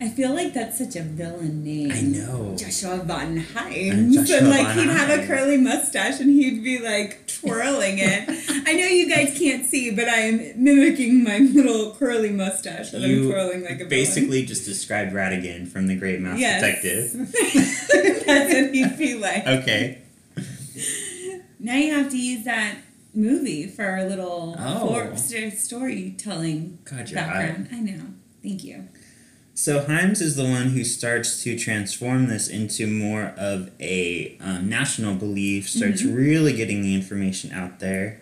I 0.00 0.08
feel 0.08 0.32
like 0.32 0.54
that's 0.54 0.78
such 0.78 0.94
a 0.94 1.02
villain 1.02 1.64
name. 1.64 1.90
I 1.90 2.02
know. 2.02 2.54
Joshua 2.56 2.98
Von 2.98 3.36
Himes. 3.40 4.14
Joshua 4.14 4.36
and 4.38 4.48
like 4.48 4.66
Von 4.68 4.78
he'd 4.78 4.88
have 4.90 5.10
a 5.10 5.26
curly 5.26 5.56
mustache 5.56 6.20
and 6.20 6.30
he'd 6.30 6.62
be 6.62 6.78
like 6.78 7.26
twirling 7.26 7.96
it. 7.98 8.28
I 8.68 8.74
know 8.74 8.86
you 8.86 9.08
guys 9.10 9.36
can't 9.36 9.66
see, 9.66 9.90
but 9.90 10.08
I 10.08 10.18
am 10.20 10.62
mimicking 10.62 11.24
my 11.24 11.38
little 11.38 11.94
curly 11.96 12.30
mustache 12.30 12.92
that 12.92 13.02
I'm 13.02 13.28
twirling 13.28 13.62
like 13.62 13.72
a 13.72 13.76
villain. 13.76 13.88
basically 13.88 14.44
just 14.46 14.64
described 14.64 15.12
Ratigan 15.12 15.66
from 15.66 15.88
The 15.88 15.96
Great 15.96 16.20
Mouse 16.20 16.38
Yes. 16.38 16.62
Detective. 16.62 17.32
That's 18.26 18.54
what 18.54 18.72
he'd 18.74 18.98
be 18.98 19.14
like. 19.16 19.46
Okay. 19.48 20.02
Now 21.58 21.74
you 21.74 21.92
have 21.92 22.08
to 22.12 22.16
use 22.18 22.44
that 22.44 22.76
movie 23.14 23.66
for 23.66 23.84
our 23.84 24.04
little 24.04 24.54
Oh. 24.60 25.12
storytelling 25.16 26.78
you're 26.88 27.04
background. 27.14 27.68
I 27.72 27.80
know. 27.80 28.00
Thank 28.44 28.62
you. 28.62 28.88
So 29.60 29.84
Himes 29.84 30.20
is 30.22 30.36
the 30.36 30.44
one 30.44 30.68
who 30.68 30.84
starts 30.84 31.42
to 31.42 31.58
transform 31.58 32.28
this 32.28 32.46
into 32.46 32.86
more 32.86 33.34
of 33.36 33.72
a 33.80 34.38
um, 34.40 34.68
national 34.68 35.16
belief, 35.16 35.68
starts 35.68 36.00
Mm-hmm. 36.00 36.14
really 36.14 36.52
getting 36.52 36.80
the 36.82 36.94
information 36.94 37.50
out 37.52 37.80
there. 37.80 38.20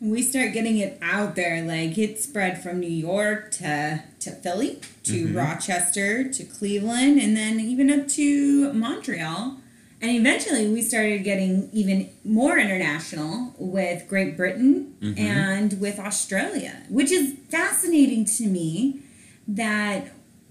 we 0.00 0.22
start 0.22 0.52
getting 0.52 0.76
it 0.78 0.98
out 1.00 1.36
there 1.36 1.62
like 1.62 1.96
it 1.96 2.20
spread 2.20 2.60
from 2.62 2.80
new 2.80 2.96
york 3.10 3.50
to 3.50 4.02
to 4.20 4.30
philly 4.42 4.78
to 5.02 5.28
Mhm. 5.28 5.34
rochester 5.36 6.08
to 6.36 6.42
cleveland 6.44 7.18
and 7.18 7.34
then 7.34 7.58
even 7.60 7.88
up 7.90 8.06
to 8.08 8.70
montreal 8.74 9.56
and 10.02 10.10
eventually 10.10 10.68
we 10.68 10.82
started 10.82 11.24
getting 11.24 11.70
even 11.72 12.10
more 12.24 12.58
international 12.58 13.54
with 13.58 14.06
great 14.12 14.36
britain 14.36 14.72
Mhm. 15.00 15.18
and 15.18 15.80
with 15.80 15.98
australia 15.98 16.74
which 16.90 17.10
is 17.10 17.32
fascinating 17.48 18.24
to 18.38 18.44
me 18.58 19.00
that 19.48 20.00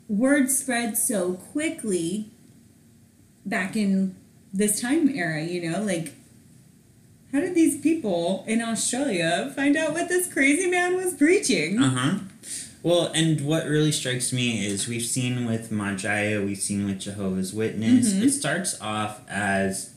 word 0.07 0.49
spread 0.51 0.97
so 0.97 1.33
quickly 1.33 2.29
back 3.45 3.75
in 3.75 4.15
this 4.53 4.79
time 4.81 5.09
era 5.09 5.43
you 5.43 5.69
know 5.69 5.81
like 5.81 6.13
how 7.31 7.39
did 7.41 7.53
these 7.55 7.81
people 7.81 8.45
in 8.47 8.61
Australia 8.61 9.51
find 9.55 9.75
out 9.75 9.91
what 9.93 10.07
this 10.07 10.31
crazy 10.31 10.69
man 10.69 10.95
was 10.95 11.13
preaching? 11.15 11.77
Uh 11.83 11.89
huh. 11.89 12.19
Well, 12.81 13.11
and 13.13 13.41
what 13.41 13.65
really 13.65 13.91
strikes 13.91 14.31
me 14.31 14.65
is 14.65 14.87
we've 14.87 15.01
seen 15.05 15.45
with 15.45 15.69
Majaya, 15.69 16.45
we've 16.45 16.59
seen 16.59 16.85
with 16.85 16.99
Jehovah's 16.99 17.51
Witness. 17.53 18.13
Mhm. 18.13 18.21
It 18.23 18.29
starts 18.29 18.79
off 18.79 19.19
as 19.29 19.89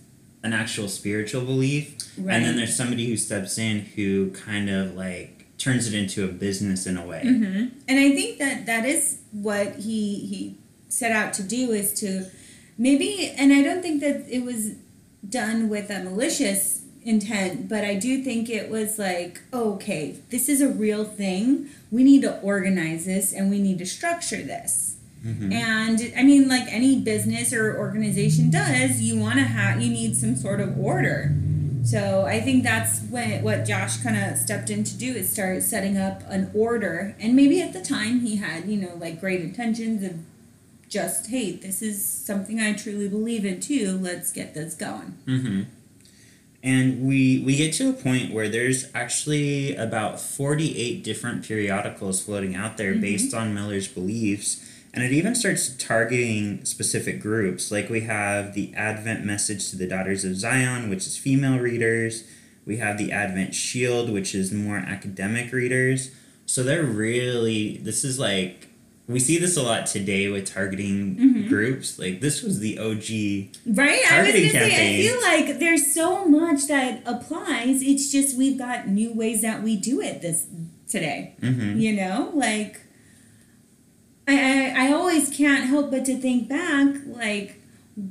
an 0.42 0.52
actual 0.52 0.88
spiritual 0.88 1.42
belief, 1.44 1.94
Right. 2.16 2.34
and 2.34 2.44
then 2.44 2.56
there's 2.56 2.74
somebody 2.74 3.06
who 3.06 3.16
steps 3.16 3.56
in 3.56 3.80
who 3.94 4.30
kind 4.30 4.68
of 4.68 4.96
like 4.96 5.37
turns 5.58 5.86
it 5.88 5.94
into 5.94 6.24
a 6.24 6.28
business 6.28 6.86
in 6.86 6.96
a 6.96 7.04
way. 7.04 7.22
hmm 7.22 7.66
And 7.88 7.98
I 7.98 8.12
think 8.12 8.38
that 8.38 8.66
that 8.66 8.84
is 8.84 9.18
what 9.32 9.76
he 9.76 10.16
he 10.30 10.56
set 10.88 11.12
out 11.12 11.34
to 11.34 11.42
do 11.42 11.72
is 11.72 11.92
to 12.00 12.26
maybe, 12.78 13.32
and 13.36 13.52
I 13.52 13.62
don't 13.62 13.82
think 13.82 14.00
that 14.00 14.24
it 14.30 14.44
was 14.44 14.72
done 15.28 15.68
with 15.68 15.90
a 15.90 16.02
malicious 16.02 16.82
intent, 17.04 17.68
but 17.68 17.84
I 17.84 17.94
do 17.94 18.22
think 18.22 18.48
it 18.48 18.70
was 18.70 18.98
like, 18.98 19.40
okay, 19.52 20.16
this 20.30 20.48
is 20.48 20.60
a 20.60 20.68
real 20.68 21.04
thing. 21.04 21.68
We 21.90 22.04
need 22.04 22.22
to 22.22 22.40
organize 22.40 23.06
this 23.06 23.32
and 23.32 23.50
we 23.50 23.60
need 23.60 23.78
to 23.78 23.86
structure 23.86 24.42
this. 24.42 24.96
Mhm. 25.26 25.52
And 25.52 26.12
I 26.16 26.22
mean, 26.22 26.48
like 26.48 26.66
any 26.72 27.00
business 27.00 27.52
or 27.52 27.76
organization 27.76 28.50
does, 28.50 29.00
you 29.00 29.18
want 29.18 29.36
to 29.36 29.44
have, 29.44 29.82
you 29.82 29.90
need 29.90 30.16
some 30.16 30.36
sort 30.36 30.60
of 30.60 30.78
order. 30.78 31.34
So 31.84 32.24
I 32.26 32.40
think 32.40 32.62
that's 32.64 33.00
when 33.02 33.42
what 33.42 33.64
Josh 33.64 33.98
kind 33.98 34.16
of 34.16 34.36
stepped 34.38 34.70
in 34.70 34.84
to 34.84 34.96
do 34.96 35.12
is 35.12 35.30
start 35.30 35.62
setting 35.62 35.96
up 35.96 36.22
an 36.28 36.50
order. 36.54 37.14
And 37.20 37.34
maybe 37.34 37.60
at 37.62 37.72
the 37.72 37.80
time 37.82 38.20
he 38.20 38.36
had, 38.36 38.66
you 38.66 38.76
know, 38.80 38.94
like 38.96 39.20
great 39.20 39.40
intentions 39.40 40.02
of 40.04 40.16
just, 40.88 41.28
hey, 41.28 41.52
this 41.52 41.82
is 41.82 42.04
something 42.04 42.60
I 42.60 42.72
truly 42.72 43.08
believe 43.08 43.44
in 43.44 43.60
too. 43.60 43.98
Let's 44.00 44.32
get 44.32 44.54
this 44.54 44.74
going. 44.74 45.16
Mm-hmm. 45.26 45.62
And 46.62 47.06
we 47.06 47.38
we 47.46 47.56
get 47.56 47.72
to 47.74 47.88
a 47.88 47.92
point 47.92 48.32
where 48.34 48.48
there's 48.48 48.86
actually 48.94 49.76
about 49.76 50.20
48 50.20 51.04
different 51.04 51.46
periodicals 51.46 52.20
floating 52.20 52.56
out 52.56 52.76
there 52.76 52.94
Mhm. 52.94 53.00
based 53.00 53.32
on 53.32 53.54
Miller's 53.54 53.86
beliefs. 53.86 54.64
And 54.94 55.04
it 55.04 55.12
even 55.12 55.34
starts 55.34 55.68
targeting 55.76 56.64
specific 56.64 57.20
groups. 57.20 57.70
Like 57.70 57.88
we 57.90 58.00
have 58.00 58.54
the 58.54 58.72
Advent 58.74 59.24
Message 59.24 59.70
to 59.70 59.76
the 59.76 59.86
Daughters 59.86 60.24
of 60.24 60.36
Zion, 60.36 60.88
which 60.88 61.06
is 61.06 61.16
female 61.16 61.58
readers. 61.58 62.24
We 62.64 62.78
have 62.78 62.98
the 62.98 63.12
Advent 63.12 63.54
Shield, 63.54 64.10
which 64.10 64.34
is 64.34 64.52
more 64.52 64.78
academic 64.78 65.52
readers. 65.52 66.10
So 66.46 66.62
they're 66.62 66.84
really, 66.84 67.76
this 67.78 68.04
is 68.04 68.18
like, 68.18 68.68
we 69.06 69.18
see 69.18 69.38
this 69.38 69.56
a 69.56 69.62
lot 69.62 69.86
today 69.86 70.28
with 70.28 70.44
targeting 70.52 71.16
Mhm. 71.16 71.48
groups. 71.48 71.98
Like 71.98 72.20
this 72.20 72.42
was 72.42 72.60
the 72.60 72.78
OG 72.78 73.50
Right? 73.66 73.90
I 74.10 74.22
was 74.22 74.28
Targeting 74.32 74.52
gonna 74.52 74.70
say, 74.70 74.98
I 74.98 75.02
feel 75.02 75.20
like 75.22 75.58
there's 75.58 75.94
so 75.94 76.26
much 76.26 76.66
that 76.68 77.02
applies. 77.06 77.82
It's 77.82 78.10
just 78.12 78.36
we've 78.36 78.58
got 78.58 78.88
new 78.88 79.12
ways 79.12 79.40
that 79.42 79.62
we 79.62 79.76
do 79.76 80.00
it 80.02 80.20
this 80.20 80.46
today. 80.88 81.34
Mm-hmm. 81.42 81.78
You 81.80 81.92
know, 81.96 82.32
like 82.34 82.80
I, 84.28 84.34
I 84.76 84.88
I 84.88 84.92
always 84.92 85.30
can't 85.30 85.64
help 85.64 85.90
but 85.90 86.04
to 86.04 86.16
think 86.16 86.48
back, 86.48 86.94
like, 87.06 87.60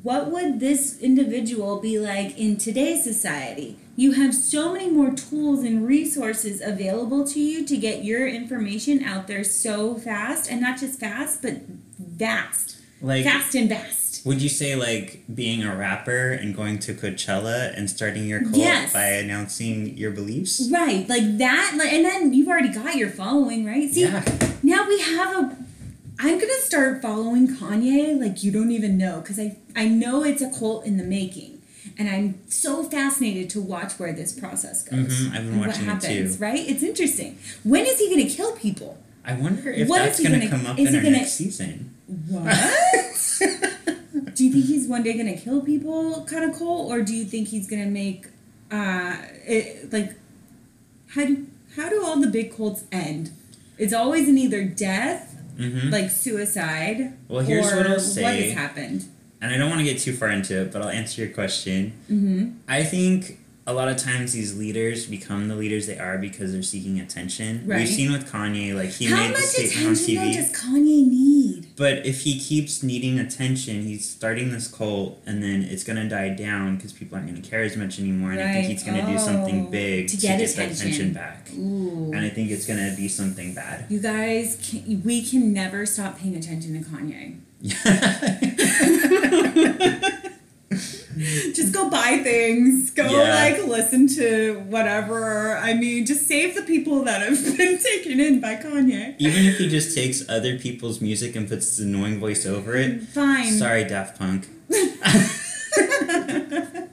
what 0.01 0.31
would 0.31 0.59
this 0.59 0.99
individual 0.99 1.79
be 1.79 1.99
like 1.99 2.37
in 2.37 2.57
today's 2.57 3.03
society? 3.03 3.77
You 3.95 4.11
have 4.13 4.33
so 4.35 4.73
many 4.73 4.89
more 4.91 5.11
tools 5.11 5.63
and 5.63 5.87
resources 5.87 6.61
available 6.61 7.25
to 7.27 7.39
you 7.39 7.65
to 7.65 7.77
get 7.77 8.03
your 8.03 8.27
information 8.27 9.03
out 9.03 9.27
there 9.27 9.43
so 9.43 9.95
fast, 9.95 10.49
and 10.51 10.59
not 10.61 10.79
just 10.79 10.99
fast, 10.99 11.41
but 11.41 11.61
vast, 11.99 12.77
Like, 13.01 13.23
fast 13.23 13.55
and 13.55 13.69
vast. 13.69 14.25
would 14.25 14.41
you 14.41 14.49
say 14.49 14.75
like 14.75 15.23
being 15.33 15.63
a 15.63 15.75
rapper 15.75 16.31
and 16.31 16.55
going 16.55 16.79
to 16.79 16.93
Coachella 16.93 17.75
and 17.77 17.89
starting 17.89 18.25
your 18.27 18.41
cult 18.41 18.57
Yes. 18.57 18.93
by 18.93 19.05
announcing 19.07 19.95
your 19.97 20.11
beliefs? 20.11 20.67
Right, 20.71 21.07
like 21.07 21.37
that, 21.37 21.75
like, 21.77 21.91
and 21.93 22.03
then 22.05 22.33
you've 22.33 22.47
already 22.47 22.69
got 22.69 22.95
your 22.95 23.09
following, 23.09 23.65
right? 23.65 23.91
See, 23.91 24.01
Yeah. 24.01 24.23
now 24.63 24.87
we 24.87 24.99
have 25.01 25.35
a 25.37 25.55
i'm 26.19 26.39
gonna 26.39 26.53
start 26.61 27.01
following 27.01 27.47
kanye 27.47 28.19
like 28.19 28.43
you 28.43 28.51
don't 28.51 28.71
even 28.71 28.97
know 28.97 29.19
because 29.21 29.39
i 29.39 29.55
i 29.75 29.87
know 29.87 30.23
it's 30.23 30.41
a 30.41 30.49
cult 30.51 30.85
in 30.85 30.97
the 30.97 31.03
making. 31.03 31.53
And 31.99 32.09
i'm 32.09 32.39
so 32.49 32.83
fascinated 32.83 33.49
to 33.51 33.61
watch 33.61 33.93
where 33.93 34.13
this 34.13 34.31
process 34.37 34.83
goes 34.83 34.97
Mhm, 34.97 35.33
I've 35.35 35.45
been 35.47 35.59
watching 35.59 35.83
it 35.83 35.87
what 35.87 36.03
happens 36.03 36.37
too. 36.37 36.43
right? 36.43 36.59
It's 36.59 36.83
interesting. 36.83 37.37
When 37.63 37.85
is 37.85 37.97
he 37.99 38.09
gonna 38.09 38.29
kill 38.29 38.51
people? 38.55 38.97
I 39.25 39.33
wonder 39.33 39.71
if 39.71 39.87
What 39.87 39.99
that's 39.99 40.19
is 40.19 40.25
he 40.25 40.29
going 40.29 40.39
to 40.41 40.47
gonna- 40.47 40.63
come 40.63 40.71
up 40.71 40.79
is 40.79 40.87
in 40.87 40.91
he 40.93 40.97
our 40.97 41.03
gonna- 41.03 41.17
next 41.17 41.33
season. 41.33 41.91
what? 42.29 42.55
Do 44.35 44.45
you 44.45 44.51
think 44.53 44.65
he's 44.65 44.87
one 44.87 45.01
day 45.03 45.17
gonna 45.17 45.37
kill 45.37 45.61
people 45.61 46.23
kind 46.29 46.43
of 46.49 46.57
cult 46.57 46.91
or 46.91 47.01
do 47.01 47.13
you 47.15 47.25
think 47.25 47.47
he's 47.49 47.67
gonna 47.67 47.87
make 47.87 48.27
uh 48.71 49.15
it, 49.45 49.91
like 49.91 50.13
how 51.09 51.25
do 51.25 51.47
how 51.75 51.89
do 51.89 52.03
all 52.05 52.19
the 52.19 52.27
big 52.27 52.55
cults 52.55 52.83
end? 52.91 53.31
It's 53.77 53.93
always 53.93 54.27
in 54.29 54.37
either 54.37 54.63
death 54.63 55.35
hmm 55.57 55.89
like 55.89 56.09
suicide 56.09 57.13
Well, 57.27 57.43
here's 57.43 57.65
what 57.65 57.87
I'll 57.87 57.99
say 57.99 58.23
what 58.23 58.35
has 58.35 58.53
happened 58.53 59.05
and 59.41 59.53
I 59.53 59.57
don't 59.57 59.69
want 59.69 59.79
to 59.79 59.85
get 59.85 59.99
too 59.99 60.13
far 60.13 60.29
into 60.29 60.61
it, 60.63 60.71
but 60.71 60.81
I'll 60.81 60.89
answer 60.89 61.21
your 61.23 61.31
question. 61.33 61.93
mm-hmm. 62.11 62.49
I 62.67 62.83
think 62.83 63.37
a 63.67 63.73
lot 63.73 63.89
of 63.89 63.97
times 63.97 64.33
these 64.33 64.57
leaders 64.57 65.05
become 65.05 65.47
the 65.47 65.55
leaders 65.55 65.85
they 65.87 65.99
are 65.99 66.17
because 66.17 66.53
they're 66.53 66.63
seeking 66.63 66.99
attention. 66.99 67.63
Right. 67.67 67.79
We've 67.79 67.87
seen 67.89 68.11
with 68.11 68.31
Kanye, 68.31 68.73
like 68.73 68.89
he 68.89 69.05
how 69.05 69.17
made 69.17 69.27
the 69.27 69.31
much 69.33 69.41
statement 69.41 69.87
on 69.87 69.93
attention 69.93 70.15
though 70.15 70.21
TV. 70.21 70.33
does 70.35 70.51
kanye 70.53 71.07
need 71.07 71.56
But 71.77 72.07
if 72.07 72.21
he 72.21 72.39
keeps 72.39 72.81
needing 72.81 73.19
attention, 73.19 73.83
he's 73.83 74.09
starting 74.09 74.51
this 74.51 74.67
cult, 74.67 75.21
and 75.27 75.43
then 75.43 75.61
it's 75.61 75.83
gonna 75.83 76.09
die 76.09 76.29
down 76.29 76.75
because 76.75 76.91
people 76.91 77.15
aren't 77.17 77.27
gonna 77.29 77.41
care 77.41 77.61
as 77.61 77.77
much 77.77 77.99
anymore. 77.99 78.31
And 78.31 78.41
I 78.41 78.51
think 78.51 78.65
he's 78.67 78.83
gonna 78.83 79.05
do 79.05 79.19
something 79.19 79.67
Oh, 79.67 79.69
big 79.69 80.07
to 80.07 80.15
to, 80.15 80.21
get 80.21 80.39
get, 80.39 80.47
that 80.55 80.63
attention. 80.71 80.87
attention 80.87 81.13
back. 81.13 81.49
Ooh. 81.55 82.11
And 82.15 82.25
I 82.25 82.29
think 82.29 82.49
it's 82.49 82.65
gonna 82.65 82.95
be 82.97 83.07
something 83.07 83.53
bad. 83.53 83.85
you 83.89 83.99
guys 83.99 84.57
can, 84.67 85.03
we 85.03 85.23
can 85.23 85.53
never 85.53 85.85
stop 85.85 86.17
paying 86.17 86.35
attention 86.35 86.73
to 86.83 86.89
kanye 86.89 87.37
just 91.53 91.73
go 91.73 91.89
buy 91.89 92.19
things 92.23 92.91
go 92.91 93.03
Yeah. 93.03 93.35
like 93.43 93.65
listen 93.67 94.07
to 94.15 94.59
whatever 94.67 95.57
i 95.57 95.73
mean 95.73 96.05
just 96.05 96.27
save 96.27 96.55
the 96.55 96.61
people 96.63 97.03
that 97.05 97.21
have 97.21 97.43
been 97.57 97.79
taken 97.79 98.19
in 98.19 98.39
by 98.39 98.55
kanye 98.55 99.15
Even 99.19 99.45
if 99.45 99.57
he 99.57 99.67
just 99.67 99.95
takes 99.95 100.27
other 100.29 100.57
people's 100.59 101.01
music 101.01 101.35
and 101.35 101.47
puts 101.49 101.77
his 101.77 101.85
annoying 101.85 102.19
voice 102.19 102.45
over 102.45 102.75
it. 102.75 103.01
fine 103.03 103.51
Sorry, 103.51 103.83
Daft 103.83 104.19
Punk. 104.19 104.47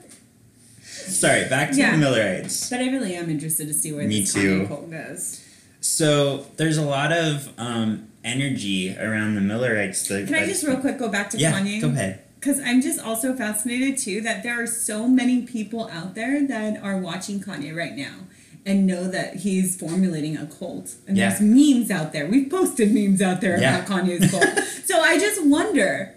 Sorry, 0.83 1.47
back 1.49 1.71
to 1.71 1.77
Yeah. 1.77 1.91
the 1.91 1.97
Millerites. 1.97 2.69
but 2.69 2.79
i 2.79 2.87
really 2.89 3.15
am 3.15 3.29
interested 3.29 3.67
to 3.67 3.73
see 3.73 3.91
where 3.93 4.07
Me 4.07 4.21
this 4.21 4.33
too. 4.33 4.61
kanye 4.63 4.67
cult 4.67 4.91
goes 4.91 5.41
So 5.81 6.45
there's 6.57 6.77
a 6.77 6.85
lot 6.85 7.11
of 7.11 7.49
um, 7.59 8.07
energy 8.23 8.95
around 8.97 9.35
the 9.35 9.41
Millerites. 9.41 10.07
The, 10.07 10.25
can 10.25 10.35
i 10.35 10.45
just 10.45 10.65
real 10.65 10.77
quick 10.77 10.97
go 10.97 11.09
back 11.09 11.29
to 11.31 11.37
yeah, 11.37 11.53
kanye 11.53 11.81
go 11.81 11.89
ahead. 11.89 12.21
Because 12.45 12.61
I'm 12.63 12.79
just 12.79 12.99
also 12.99 13.33
fascinated 13.35 13.97
too 13.97 14.21
that 14.21 14.43
there 14.43 14.61
are 14.61 14.67
so 14.67 15.07
many 15.07 15.41
people 15.41 15.89
out 15.91 16.13
there 16.13 16.45
that 16.45 16.77
are 16.83 16.95
watching 16.99 17.39
Kanye 17.39 17.75
right 17.75 17.95
now. 17.95 18.13
and 18.67 18.87
know 18.87 19.07
that 19.07 19.35
he's 19.35 19.75
formulating 19.75 20.35
a 20.37 20.47
cult. 20.47 20.95
And 21.07 21.15
Yeah. 21.15 21.29
there's 21.29 21.39
memes 21.41 21.91
out 21.91 22.13
there. 22.13 22.25
We've 22.25 22.49
posted 22.49 22.91
memes 22.91 23.21
out 23.21 23.39
there 23.39 23.59
Yeah. 23.61 23.77
about 23.85 23.87
Kanye's 24.05 24.31
cult. 24.31 24.43
so 24.85 24.99
I 25.01 25.19
just 25.19 25.45
wonder, 25.45 26.15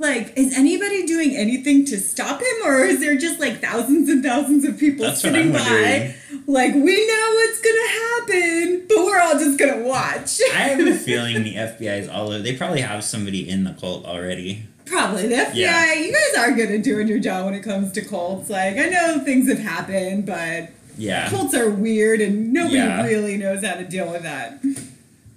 like, 0.00 0.32
is 0.34 0.52
anybody 0.58 1.06
doing 1.06 1.36
anything 1.36 1.84
to 1.84 2.00
stop 2.00 2.40
him, 2.40 2.56
or 2.66 2.84
is 2.84 2.98
there 2.98 3.16
just 3.16 3.38
like 3.38 3.60
thousands 3.60 4.08
and 4.08 4.20
thousands 4.20 4.64
of 4.64 4.78
people 4.80 5.06
That's 5.06 5.20
sitting 5.20 5.52
by, 5.52 6.12
like, 6.48 6.74
we 6.74 7.06
know 7.06 7.34
what's 7.34 7.60
gonna 7.60 7.88
happen, 8.02 8.82
but 8.88 9.04
we're 9.04 9.20
all 9.20 9.38
just 9.38 9.56
gonna 9.56 9.82
watch. 9.86 10.40
I 10.52 10.70
have 10.70 10.80
a 10.84 10.94
feeling 11.08 11.44
the 11.44 11.54
FBI 11.54 12.00
is 12.00 12.08
all 12.08 12.30
over. 12.32 12.40
They 12.42 12.56
probably 12.56 12.80
have 12.80 13.04
somebody 13.04 13.48
in 13.48 13.62
the 13.62 13.74
cult 13.74 14.04
already. 14.06 14.64
Probably 14.90 15.28
the 15.28 15.36
FBI. 15.36 15.54
Yeah. 15.54 15.94
You 15.94 16.12
guys 16.12 16.42
are 16.42 16.52
good 16.52 16.70
at 16.70 16.82
doing 16.82 17.06
your 17.06 17.20
job 17.20 17.46
when 17.46 17.54
it 17.54 17.62
comes 17.62 17.92
to 17.92 18.00
cults. 18.04 18.50
Like 18.50 18.76
I 18.76 18.86
know 18.88 19.20
things 19.24 19.48
have 19.48 19.60
happened, 19.60 20.26
but 20.26 20.70
Yeah. 20.98 21.30
cults 21.30 21.54
are 21.54 21.70
weird, 21.70 22.20
and 22.20 22.52
nobody 22.52 22.76
Yeah. 22.76 23.02
really 23.06 23.36
knows 23.36 23.64
how 23.64 23.74
to 23.74 23.84
deal 23.84 24.10
with 24.10 24.22
that. 24.24 24.60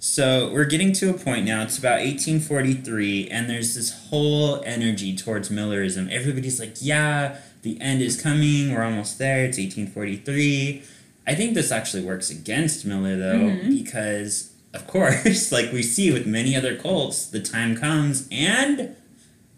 So 0.00 0.50
we're 0.52 0.66
getting 0.66 0.92
to 0.94 1.08
a 1.10 1.14
point 1.14 1.46
now. 1.46 1.62
It's 1.62 1.78
about 1.78 2.00
1843, 2.00 3.28
and 3.30 3.48
there's 3.48 3.74
this 3.74 3.90
whole 4.10 4.62
energy 4.66 5.16
towards 5.16 5.50
Millerism. 5.50 6.08
Everybody's 6.12 6.60
like, 6.60 6.74
"Yeah, 6.80 7.36
the 7.62 7.80
end 7.80 8.02
is 8.02 8.20
coming. 8.20 8.72
We're 8.74 8.82
almost 8.82 9.18
there. 9.18 9.44
It's 9.44 9.56
1843." 9.58 10.82
I 11.26 11.34
think 11.34 11.54
this 11.54 11.72
actually 11.72 12.02
works 12.02 12.28
against 12.28 12.84
Miller 12.84 13.16
though, 13.16 13.38
Mhm. 13.38 13.82
because 13.84 14.50
of 14.74 14.86
course, 14.86 15.50
like 15.56 15.72
we 15.72 15.82
see 15.82 16.10
with 16.10 16.26
many 16.26 16.54
other 16.56 16.74
cults, 16.74 17.24
the 17.24 17.40
time 17.40 17.74
comes 17.76 18.24
and 18.30 18.90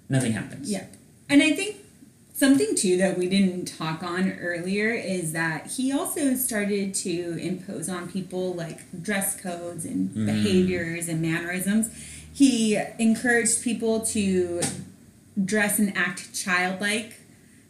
nothing 0.08 0.32
happens. 0.32 0.70
Yeah. 0.70 0.86
And 1.28 1.42
I 1.42 1.52
think 1.52 1.76
something 2.34 2.74
too 2.76 2.96
that 2.98 3.16
we 3.18 3.26
didn't 3.28 3.64
talk 3.66 4.02
on 4.02 4.30
earlier 4.32 4.90
is 4.90 5.32
that 5.32 5.68
he 5.72 5.90
also 5.92 6.34
started 6.34 6.94
to 6.94 7.38
impose 7.38 7.88
on 7.88 8.08
people 8.10 8.52
like 8.54 8.80
dress 9.02 9.40
codes 9.40 9.84
and 9.84 10.10
Mm. 10.10 10.26
behaviors 10.26 11.08
and 11.08 11.20
mannerisms. 11.22 11.88
He 12.32 12.76
encouraged 12.98 13.62
people 13.62 14.00
to 14.06 14.60
dress 15.42 15.78
and 15.78 15.96
act 15.96 16.34
childlike 16.34 17.14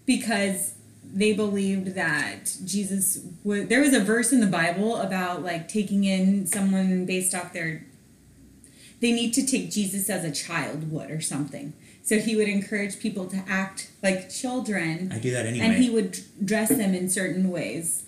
because 0.04 0.72
they 1.14 1.32
believed 1.32 1.94
that 1.94 2.56
Jesus 2.64 3.20
was 3.44 3.68
there 3.68 3.80
was 3.80 3.92
a 3.94 4.00
verse 4.00 4.32
in 4.32 4.40
the 4.40 4.46
Bible 4.46 4.96
about 4.96 5.42
like 5.44 5.68
taking 5.68 6.02
in 6.04 6.46
someone 6.46 7.06
based 7.06 7.34
off 7.34 7.52
their 7.52 7.84
they 9.00 9.12
need 9.12 9.32
to 9.34 9.46
take 9.46 9.70
Jesus 9.70 10.10
as 10.10 10.24
a 10.24 10.32
child 10.32 10.90
would 10.90 11.10
or 11.10 11.20
something. 11.20 11.72
So 12.06 12.18
he 12.20 12.34
would 12.36 12.48
encourage 12.48 12.98
people 13.00 13.26
to 13.26 13.42
act 13.48 13.90
like 14.02 14.30
children 14.30 15.10
I 15.12 15.18
do 15.18 15.30
that 15.32 15.44
anyway. 15.44 15.66
and 15.66 15.74
he 15.74 15.90
would 15.90 16.18
dress 16.44 16.68
them 16.70 16.94
in 16.94 17.10
certain 17.10 17.50
ways. 17.50 18.04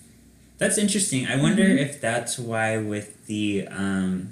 That's 0.58 0.78
interesting. 0.78 1.26
I 1.26 1.36
wonder 1.36 1.64
Mhm. 1.64 1.78
if 1.78 2.00
that's 2.00 2.38
why 2.38 2.76
with 2.78 3.26
the 3.26 3.66
um, 3.68 4.30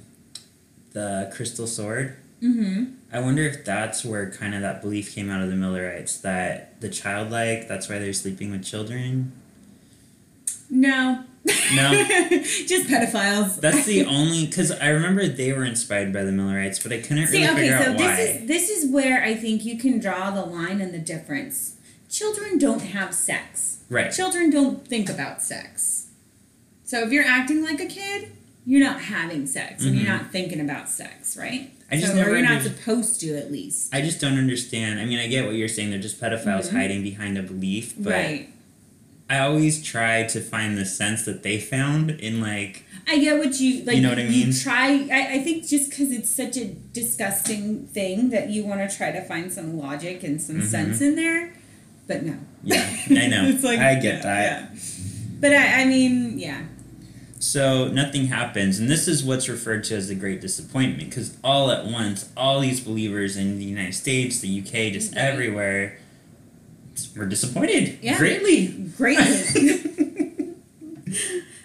the 0.93 1.31
crystal 1.35 1.67
sword. 1.67 2.17
Mhm. 2.43 2.93
I 3.13 3.21
wonder 3.21 3.43
if 3.43 3.65
that's 3.65 4.05
where 4.05 4.31
kind 4.31 4.55
of 4.55 4.61
that 4.63 4.81
belief 4.83 5.15
came 5.15 5.31
out 5.31 5.43
of 5.43 5.51
the 5.51 5.57
Millerites 5.57 6.17
that 6.19 6.81
the 6.81 6.89
childlike. 6.89 7.67
That's 7.69 7.89
why 7.89 7.99
they're 7.99 8.13
sleeping 8.13 8.51
with 8.53 8.65
children. 8.65 9.33
No. 10.71 11.25
No. 11.75 11.93
Just 12.67 12.87
pedophiles. 12.89 13.61
That's 13.61 13.85
the 13.87 14.05
only 14.07 14.47
because 14.47 14.71
I 14.73 14.89
remember 14.89 15.27
they 15.29 15.53
were 15.53 15.65
inspired 15.65 16.13
by 16.13 16.23
the 16.25 16.33
Millerites, 16.33 16.79
but 16.83 16.93
I 16.93 17.01
couldn't 17.01 17.27
See, 17.29 17.39
really 17.43 17.49
okay, 17.53 17.61
figure 17.63 17.79
so 17.85 17.91
out 17.93 17.97
why. 17.99 18.17
this 18.17 18.37
is 18.43 18.49
this 18.49 18.69
is 18.71 18.91
where 18.91 19.23
I 19.23 19.35
think 19.35 19.65
you 19.65 19.79
can 19.79 19.99
draw 19.99 20.31
the 20.31 20.43
line 20.45 20.81
and 20.81 20.93
the 20.93 20.99
difference. 20.99 21.77
Children 22.11 22.59
don't 22.59 22.83
have 22.83 23.15
sex. 23.15 23.79
right. 23.91 24.13
Children 24.13 24.51
don't 24.51 24.87
think 24.87 25.09
about 25.09 25.43
sex. 25.43 26.09
So 26.85 27.03
if 27.03 27.11
you're 27.13 27.25
acting 27.25 27.63
like 27.65 27.81
a 27.81 27.87
kid, 27.87 28.31
you're 28.65 28.85
not 28.85 29.01
having 29.03 29.47
sex 29.47 29.85
and 29.85 29.95
Mhm. 29.95 30.03
you're 30.05 30.13
not 30.13 30.31
thinking 30.33 30.61
about 30.61 30.89
sex, 30.89 31.37
right? 31.37 31.71
I 31.91 31.97
just 31.97 32.09
so, 32.09 32.15
never 32.17 32.31
or 32.33 32.37
you're 32.39 32.49
not 32.49 32.63
supposed 32.63 33.21
to 33.21 33.37
at 33.37 33.51
least. 33.53 33.95
I 33.95 34.01
just 34.03 34.21
don't 34.21 34.39
understand. 34.39 34.99
I 35.01 35.05
mean, 35.05 35.19
I 35.21 35.27
get 35.29 35.47
what 35.47 35.55
you're 35.55 35.69
saying. 35.69 35.91
They're 35.91 36.01
just 36.01 36.21
pedophiles 36.21 36.69
Mhm. 36.69 36.73
hiding 36.73 37.03
behind 37.03 37.39
a 37.39 37.43
belief, 37.43 37.95
but 37.99 38.13
right. 38.13 38.49
I 39.29 39.41
always 39.41 39.83
try 39.83 40.23
to 40.25 40.41
find 40.41 40.79
the 40.79 40.85
sense 40.87 41.25
that 41.25 41.43
they 41.43 41.59
found 41.59 42.11
in 42.11 42.41
like 42.41 42.85
I 43.09 43.19
get 43.19 43.39
what 43.39 43.59
you 43.61 43.85
like. 43.85 43.97
You 43.97 44.03
know 44.03 44.11
what 44.11 44.19
I 44.19 44.25
mean? 44.25 44.53
try. 44.53 45.09
I, 45.13 45.35
I 45.35 45.39
think 45.43 45.67
just 45.67 45.91
because 45.91 46.11
it's 46.13 46.31
such 46.31 46.57
a 46.57 46.67
disgusting 46.67 47.87
thing 47.89 48.31
that 48.31 48.51
you 48.51 48.65
want 48.65 48.89
to 48.89 48.97
try 48.97 49.11
to 49.13 49.21
find 49.23 49.53
some 49.53 49.77
logic 49.79 50.23
and 50.23 50.41
some 50.41 50.61
Mhm. 50.61 50.67
sense 50.67 51.01
in 51.01 51.17
there, 51.17 51.53
but 52.07 52.23
no. 52.25 52.37
yeah. 52.63 52.89
I 53.11 53.27
know. 53.29 53.47
It's 53.49 53.65
like- 53.65 53.79
I 53.81 53.95
get 53.95 54.17
yeah, 54.17 54.23
that. 54.23 54.73
yeah. 54.73 54.79
But 55.41 55.53
I, 55.53 55.83
I 55.83 55.85
mean, 55.85 56.39
yeah. 56.39 56.63
So 57.39 57.89
nothing 57.89 58.27
happens, 58.29 58.79
and 58.79 58.89
this 58.91 59.07
is 59.07 59.23
what's 59.23 59.49
referred 59.49 59.85
to 59.85 59.95
as 59.97 60.09
the 60.09 60.15
Great 60.15 60.41
Disappointment, 60.41 61.11
because 61.11 61.37
all 61.45 61.71
at 61.71 61.85
once, 61.85 62.29
all 62.37 62.61
these 62.61 62.81
believers 62.81 63.37
in 63.37 63.59
the 63.59 63.65
United 63.65 63.93
States, 63.95 64.41
the 64.41 64.49
UK, 64.49 64.91
just 64.91 65.15
Right. 65.15 65.23
everywhere, 65.23 65.99
were 67.17 67.27
disappointed 67.27 67.99
Yeah. 68.03 68.17
greatly. 68.19 68.69
Greatly. 68.97 70.55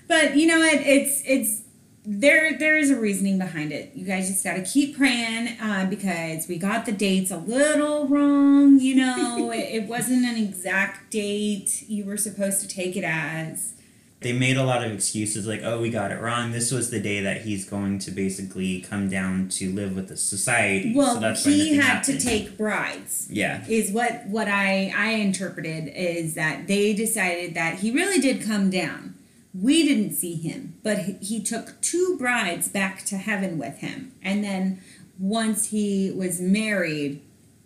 but 0.08 0.36
you 0.36 0.48
know 0.48 0.60
what? 0.60 0.76
It's 0.82 1.22
it's 1.26 1.62
there. 2.06 2.58
There 2.58 2.78
is 2.78 2.90
a 2.92 3.00
reasoning 3.00 3.38
behind 3.38 3.72
it. 3.72 3.92
You 3.96 4.06
guys 4.06 4.28
just 4.30 4.44
got 4.44 4.54
to 4.56 4.64
keep 4.64 4.98
praying 4.98 5.60
uh, 5.62 5.88
because 5.90 6.48
we 6.48 6.58
got 6.58 6.86
the 6.86 6.92
dates 6.92 7.32
a 7.32 7.38
little 7.38 8.08
wrong. 8.08 8.80
You 8.80 8.96
know, 8.96 9.52
it, 9.54 9.84
it 9.84 9.88
wasn't 9.88 10.26
an 10.26 10.36
exact 10.38 11.12
date 11.12 11.84
you 11.88 12.06
were 12.06 12.18
supposed 12.18 12.62
to 12.62 12.68
take 12.68 12.96
it 12.96 13.04
as. 13.04 13.74
They 14.22 14.34
made 14.34 14.56
a 14.56 14.64
lot 14.64 14.84
of 14.84 14.92
excuses, 14.92 15.48
like, 15.48 15.62
"Oh, 15.64 15.82
we 15.82 15.90
got 15.90 16.12
it 16.12 16.22
wrong. 16.22 16.52
This 16.52 16.72
was 16.72 16.92
the 16.92 17.00
day 17.00 17.22
that 17.22 17.42
he's 17.42 17.68
going 17.68 17.98
to 18.00 18.12
basically 18.12 18.82
come 18.82 19.10
down 19.10 19.50
to 19.50 19.72
live 19.72 19.96
with 19.96 20.10
the 20.10 20.18
society." 20.18 20.94
Well, 20.96 21.36
so 21.36 21.50
he 21.50 21.76
had 21.76 22.04
to 22.04 22.20
take 22.20 22.56
brides. 22.56 23.28
Yeah. 23.32 23.66
is 23.68 23.92
what 23.92 24.28
what 24.28 24.48
I 24.48 24.94
I 24.96 25.12
interpreted 25.14 25.92
is 25.96 26.36
that 26.36 26.68
they 26.68 26.94
decided 26.94 27.56
that 27.56 27.80
he 27.80 27.90
really 27.92 28.20
did 28.20 28.44
come 28.44 28.70
down. 28.70 29.16
We 29.60 29.86
didn't 29.88 30.14
see 30.14 30.36
him, 30.36 30.76
but 30.84 31.00
he, 31.00 31.14
he 31.14 31.44
took 31.44 31.82
two 31.82 32.16
brides 32.18 32.68
back 32.68 33.04
to 33.06 33.18
heaven 33.18 33.58
with 33.58 33.80
him, 33.80 34.12
and 34.22 34.44
then 34.44 34.82
once 35.18 35.68
he 35.68 36.12
was 36.12 36.40
married, 36.40 37.22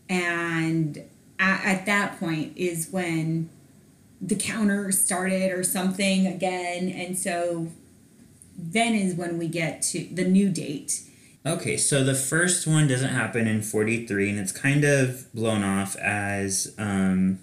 and 0.08 1.04
at, 1.38 1.66
at 1.66 1.86
that 1.86 2.18
point 2.18 2.54
is 2.56 2.88
when 2.92 3.50
the 4.22 4.36
counter 4.36 4.92
started 4.92 5.52
or 5.52 5.64
something 5.64 6.26
again, 6.26 6.90
and 6.90 7.18
so 7.18 7.68
then 8.58 8.94
is 8.96 9.16
when 9.16 9.38
we 9.38 9.48
get 9.48 9.82
to 9.82 10.08
the 10.12 10.24
new 10.24 10.50
date. 10.50 11.02
Okay, 11.46 11.78
so 11.78 12.04
the 12.04 12.16
first 12.16 12.66
one 12.66 12.88
doesn't 12.88 13.10
happen 13.10 13.48
in 13.48 13.62
43, 13.62 14.32
and 14.32 14.40
it's 14.40 14.52
kind 14.52 14.84
of 14.84 15.32
blown 15.34 15.64
off 15.64 15.96
as, 15.98 16.74
um, 16.80 17.40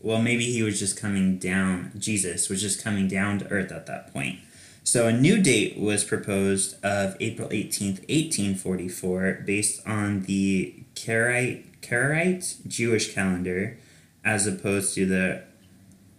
well, 0.00 0.20
maybe 0.20 0.44
he 0.44 0.62
was 0.62 0.78
just 0.78 1.00
coming 1.00 1.38
down, 1.38 1.92
Jesus 1.96 2.48
was 2.48 2.60
just 2.60 2.82
coming 2.82 3.06
down 3.06 3.38
to 3.38 3.48
earth 3.48 3.70
at 3.70 3.86
that 3.86 4.12
point. 4.12 4.40
So 4.82 5.06
a 5.06 5.12
new 5.12 5.40
date 5.40 5.78
was 5.78 6.02
proposed 6.02 6.82
of 6.82 7.14
April 7.20 7.48
18th, 7.50 8.00
1844, 8.08 9.42
based 9.44 9.86
on 9.86 10.22
the 10.22 10.82
Karaite, 10.94 11.64
Karaite 11.82 12.66
Jewish 12.66 13.14
calendar, 13.14 13.78
as 14.24 14.46
opposed 14.46 14.94
to 14.94 15.06
the 15.06 15.44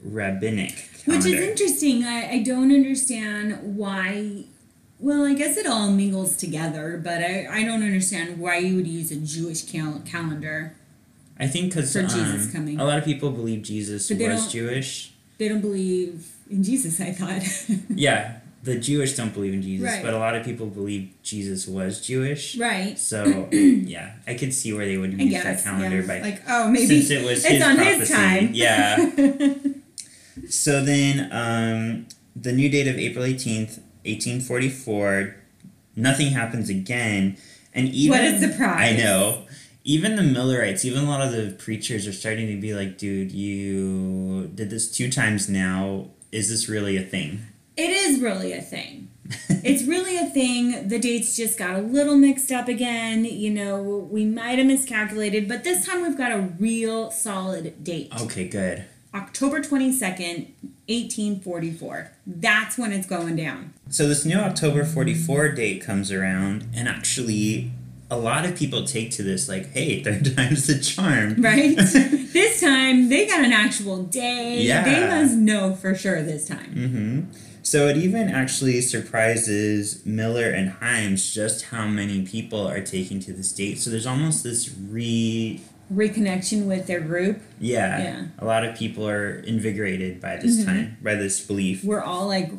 rabbinic 0.03 0.89
Which 1.05 1.25
is 1.25 1.33
interesting. 1.41 2.03
I, 2.03 2.31
I 2.33 2.43
don't 2.43 2.71
understand 2.73 3.75
why. 3.77 4.45
Well, 4.99 5.25
I 5.25 5.33
guess 5.33 5.55
it 5.57 5.65
all 5.65 5.91
mingles 5.91 6.35
together, 6.35 6.99
but 7.01 7.21
I, 7.21 7.47
I 7.49 7.63
don't 7.63 7.83
understand 7.83 8.38
why 8.38 8.57
you 8.57 8.75
would 8.75 8.88
use 8.88 9.12
a 9.12 9.15
Jewish 9.15 9.63
cal- 9.63 10.01
calendar. 10.05 10.75
I 11.39 11.47
think 11.47 11.69
because 11.73 11.95
um, 11.95 12.03
Jesus 12.07 12.51
coming. 12.51 12.79
a 12.79 12.83
lot 12.83 12.97
of 12.97 13.05
people 13.05 13.31
believe 13.31 13.62
Jesus 13.63 14.09
was 14.09 14.51
Jewish. 14.51 15.13
They 15.38 15.47
don't 15.47 15.62
believe 15.62 16.33
in 16.49 16.63
Jesus, 16.63 16.99
I 16.99 17.13
thought. 17.13 17.43
Yeah, 17.89 18.39
the 18.63 18.77
Jewish 18.77 19.15
don't 19.15 19.33
believe 19.33 19.53
in 19.53 19.62
Jesus, 19.62 19.85
Right. 19.88 20.03
but 20.03 20.13
a 20.13 20.17
lot 20.17 20.35
of 20.35 20.43
people 20.43 20.65
believe 20.67 21.13
Jesus 21.23 21.65
was 21.65 22.05
Jewish. 22.05 22.57
right. 22.57 22.99
So 22.99 23.47
yeah, 23.53 24.15
I 24.27 24.33
could 24.33 24.53
see 24.53 24.73
where 24.73 24.85
they 24.85 24.97
would 24.97 25.13
use 25.19 25.31
guess. 25.31 25.43
that 25.43 25.63
calendar 25.63 26.01
yeah. 26.01 26.07
by 26.07 26.19
like, 26.19 26.41
oh, 26.49 26.69
maybe 26.69 26.88
since 26.88 27.09
it 27.09 27.23
was 27.23 27.45
it's 27.45 27.47
his 27.47 27.63
on 27.63 27.75
prophecy. 27.77 27.99
his 27.99 28.09
time. 28.09 28.49
Yeah. 28.53 29.55
So 30.47 30.84
then, 30.84 31.30
um, 31.32 32.08
the 32.36 32.52
new 32.52 32.69
date 32.69 32.88
of 32.88 32.97
April 32.97 33.25
eighteenth, 33.25 33.80
eighteen 34.06 34.39
forty 34.39 34.69
four, 34.69 35.36
nothing 35.95 36.32
happens 36.32 36.69
again, 36.69 37.38
and 37.73 37.89
even 37.89 38.17
What 38.17 38.25
a 38.25 38.39
surprise. 38.39 38.93
I 38.93 38.97
know. 38.97 39.45
Even 39.86 40.15
the 40.17 40.23
Millerites, 40.23 40.86
even 40.86 41.06
a 41.06 41.10
lot 41.10 41.21
of 41.21 41.32
the 41.32 41.56
preachers 41.58 42.06
are 42.06 42.13
starting 42.13 42.47
to 42.47 42.60
be 42.62 42.75
like, 42.75 42.97
dude, 42.97 43.32
you 43.32 44.47
did 44.54 44.69
this 44.69 44.91
two 44.91 45.10
times 45.10 45.49
now. 45.49 46.10
Is 46.32 46.49
this 46.49 46.69
really 46.69 46.95
a 46.97 47.02
thing? 47.02 47.39
It 47.75 47.89
is 47.89 48.19
really 48.19 48.54
a 48.54 48.62
thing. 48.62 49.10
it's 49.49 49.84
really 49.84 50.17
a 50.17 50.25
thing. 50.25 50.89
The 50.89 50.99
dates 50.99 51.36
just 51.36 51.58
got 51.58 51.75
a 51.75 51.82
little 51.82 52.17
mixed 52.17 52.52
up 52.52 52.67
again. 52.67 53.25
You 53.25 53.49
know, 53.49 53.82
we 54.12 54.25
might 54.25 54.58
have 54.58 54.67
miscalculated, 54.67 55.47
but 55.47 55.63
this 55.63 55.86
time 55.86 56.02
we've 56.02 56.17
got 56.17 56.32
a 56.32 56.39
real 56.60 57.10
solid 57.10 57.84
date. 57.84 58.12
Okay, 58.21 58.47
good. 58.47 58.86
October 59.13 59.60
22nd, 59.60 60.52
1844. 60.88 62.12
That's 62.28 62.78
when 62.78 62.91
it's 62.91 63.08
going 63.08 63.36
down. 63.36 63.74
So 63.89 64.08
this 64.08 64.26
new 64.26 64.38
October 64.38 64.86
44 64.86 65.50
date 65.50 65.84
comes 65.84 66.12
around, 66.12 66.67
and 66.76 66.88
actually, 66.88 67.72
a 68.12 68.17
lot 68.17 68.45
of 68.45 68.56
people 68.56 68.84
take 68.86 69.12
to 69.12 69.24
this 69.24 69.48
like, 69.50 69.72
hey, 69.72 70.04
third 70.04 70.36
time's 70.36 70.67
the 70.67 70.80
charm. 70.80 71.41
Right? 71.41 71.76
this 72.34 72.62
time 72.62 73.10
they 73.10 73.28
got 73.28 73.43
an 73.43 73.54
actual 73.54 74.04
day. 74.04 74.62
Yeah. 74.62 74.84
They 74.84 75.08
must 75.08 75.36
know 75.36 75.74
for 75.76 75.95
sure 75.95 76.22
this 76.22 76.48
time. 76.48 76.72
hmm 76.74 77.22
So 77.63 77.88
it 77.88 77.98
even 77.98 78.30
actually 78.30 78.82
surprises 78.82 80.06
Miller 80.06 80.50
and 80.50 80.72
Himes 80.74 81.34
just 81.34 81.65
how 81.65 81.88
many 81.88 82.26
people 82.26 82.67
are 82.67 82.82
taking 82.82 83.19
to 83.22 83.34
this 83.34 83.52
date. 83.52 83.80
So 83.80 83.89
there's 83.89 84.08
almost 84.08 84.43
this 84.43 84.74
re 84.76 85.62
Reconnection 85.93 86.65
with 86.65 86.86
their 86.88 86.99
group. 86.99 87.41
yeah, 87.60 88.02
Yeah. 88.04 88.23
a 88.38 88.45
lot 88.45 88.63
of 88.63 88.75
people 88.78 89.08
are 89.08 89.39
invigorated 89.39 90.21
by 90.21 90.36
this 90.38 90.58
Mhm. 90.62 90.65
time, 90.65 90.97
by 91.02 91.15
this 91.15 91.39
belief. 91.39 91.84
We're 91.84 92.02
all 92.04 92.28
like 92.28 92.52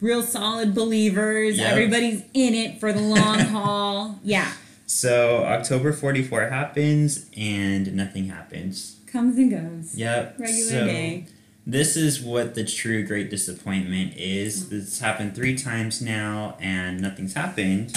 real 0.00 0.22
solid 0.22 0.74
believers. 0.74 1.58
Yep. 1.58 1.72
Everybody's 1.72 2.22
in 2.34 2.54
it 2.54 2.80
for 2.80 2.92
the 2.92 3.00
long 3.00 3.38
haul. 3.54 4.18
Yeah. 4.24 4.52
So 4.86 5.44
October 5.44 5.92
44 5.92 6.48
happens 6.48 7.26
and 7.36 7.94
nothing 7.94 8.28
happens. 8.28 8.96
Comes 9.06 9.36
and 9.36 9.50
goes. 9.50 9.94
Yep. 9.96 10.36
Regular 10.38 10.70
so 10.70 10.86
day. 10.86 11.24
This 11.66 11.96
is 11.96 12.20
what 12.20 12.54
the 12.54 12.62
true 12.64 13.04
great 13.04 13.28
disappointment 13.30 14.12
is. 14.16 14.64
Mm. 14.64 14.68
This 14.70 14.98
happened 15.00 15.34
three 15.34 15.56
times 15.56 16.00
now 16.02 16.56
and 16.60 17.00
nothing's 17.00 17.34
happened. 17.34 17.92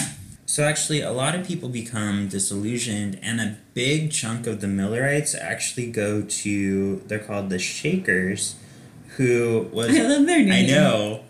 So 0.50 0.64
actually 0.64 1.00
a 1.00 1.12
lot 1.12 1.36
of 1.36 1.46
people 1.46 1.68
become 1.68 2.26
disillusioned 2.26 3.20
and 3.22 3.40
a 3.40 3.56
big 3.72 4.10
chunk 4.10 4.48
of 4.48 4.60
the 4.60 4.66
Millerites 4.66 5.32
actually 5.32 5.92
go 5.92 6.22
to 6.22 6.96
they're 7.06 7.20
called 7.20 7.50
the 7.50 7.60
Shakers 7.60 8.56
who 9.10 9.68
was 9.72 9.90
I 9.96 10.02
love 10.02 10.26
their 10.26 10.44
name. 10.44 10.64
I 10.64 10.66
know. 10.66 11.20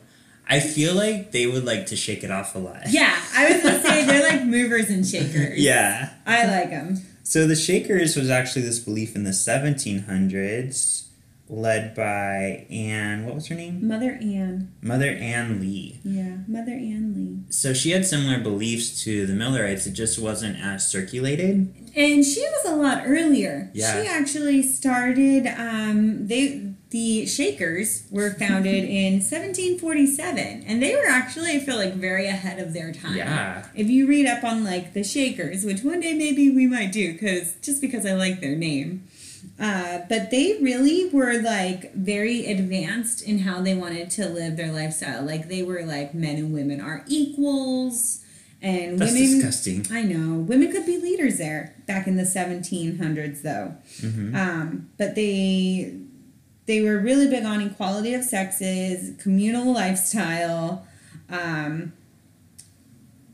I 0.48 0.60
feel 0.60 0.94
like 0.94 1.32
they 1.32 1.46
would 1.46 1.66
like 1.66 1.84
to 1.88 1.96
shake 1.96 2.24
it 2.24 2.30
off 2.30 2.54
a 2.54 2.60
lot. 2.60 2.84
Yeah, 2.88 3.14
I 3.36 3.52
was 3.52 3.62
gonna 3.62 3.82
say 3.82 4.06
they're 4.06 4.26
like 4.26 4.46
movers 4.46 4.88
and 4.88 5.06
shakers. 5.06 5.58
Yeah. 5.58 6.14
I 6.24 6.46
like 6.46 6.70
them. 6.70 7.02
So 7.22 7.46
the 7.46 7.56
Shakers 7.56 8.16
was 8.16 8.30
actually 8.30 8.62
this 8.62 8.78
belief 8.78 9.14
in 9.14 9.24
the 9.24 9.32
1700s, 9.32 11.08
led 11.50 11.94
by 11.94 12.66
Ann. 12.70 13.26
What 13.26 13.34
was 13.34 13.48
her 13.48 13.54
name? 13.54 13.86
Mother 13.86 14.18
Ann. 14.22 14.72
Mother 14.80 15.10
Ann 15.10 15.60
Lee. 15.60 16.00
Yeah, 16.04 16.38
Mother 16.46 16.72
Ann 16.72 17.12
Lee. 17.14 17.52
So 17.52 17.74
she 17.74 17.90
had 17.90 18.06
similar 18.06 18.38
beliefs 18.38 19.02
to 19.04 19.26
the 19.26 19.34
Millerites. 19.34 19.86
It 19.86 19.92
just 19.92 20.18
wasn't 20.18 20.58
as 20.60 20.88
circulated. 20.88 21.74
And 21.96 22.24
she 22.24 22.40
was 22.40 22.64
a 22.66 22.76
lot 22.76 23.02
earlier. 23.04 23.70
Yeah. 23.74 24.00
She 24.00 24.08
actually 24.08 24.62
started. 24.62 25.46
Um, 25.46 26.28
they 26.28 26.70
the 26.90 27.24
Shakers 27.26 28.04
were 28.10 28.30
founded 28.30 28.84
in 28.84 29.14
1747, 29.14 30.64
and 30.66 30.82
they 30.82 30.94
were 30.94 31.06
actually, 31.06 31.52
I 31.52 31.60
feel 31.60 31.76
like, 31.76 31.94
very 31.94 32.26
ahead 32.26 32.58
of 32.58 32.72
their 32.72 32.92
time. 32.92 33.16
Yeah. 33.16 33.66
If 33.74 33.88
you 33.88 34.08
read 34.08 34.26
up 34.26 34.44
on 34.44 34.64
like 34.64 34.92
the 34.92 35.04
Shakers, 35.04 35.64
which 35.64 35.82
one 35.82 36.00
day 36.00 36.14
maybe 36.14 36.50
we 36.50 36.66
might 36.66 36.92
do, 36.92 37.12
because 37.12 37.54
just 37.62 37.80
because 37.80 38.04
I 38.04 38.14
like 38.14 38.40
their 38.40 38.56
name. 38.56 39.06
Uh, 39.58 40.00
but 40.08 40.30
they 40.30 40.58
really 40.60 41.08
were 41.10 41.40
like 41.40 41.92
very 41.94 42.46
advanced 42.46 43.22
in 43.22 43.40
how 43.40 43.60
they 43.60 43.74
wanted 43.74 44.10
to 44.10 44.28
live 44.28 44.56
their 44.56 44.72
lifestyle. 44.72 45.22
Like 45.22 45.48
they 45.48 45.62
were 45.62 45.82
like 45.84 46.14
men 46.14 46.36
and 46.36 46.52
women 46.52 46.80
are 46.80 47.04
equals, 47.08 48.24
and 48.62 48.98
That's 48.98 49.12
women. 49.12 49.30
disgusting. 49.40 49.86
I 49.90 50.02
know 50.02 50.34
women 50.40 50.70
could 50.72 50.84
be 50.86 50.98
leaders 50.98 51.38
there 51.38 51.74
back 51.86 52.06
in 52.06 52.16
the 52.16 52.24
1700s, 52.24 53.42
though. 53.42 53.74
hmm 54.00 54.34
Um, 54.36 54.90
but 54.98 55.14
they 55.14 55.94
they 56.66 56.82
were 56.82 56.98
really 56.98 57.28
big 57.28 57.44
on 57.44 57.60
equality 57.62 58.14
of 58.14 58.22
sexes, 58.24 59.20
communal 59.22 59.72
lifestyle. 59.72 60.86
Um, 61.28 61.92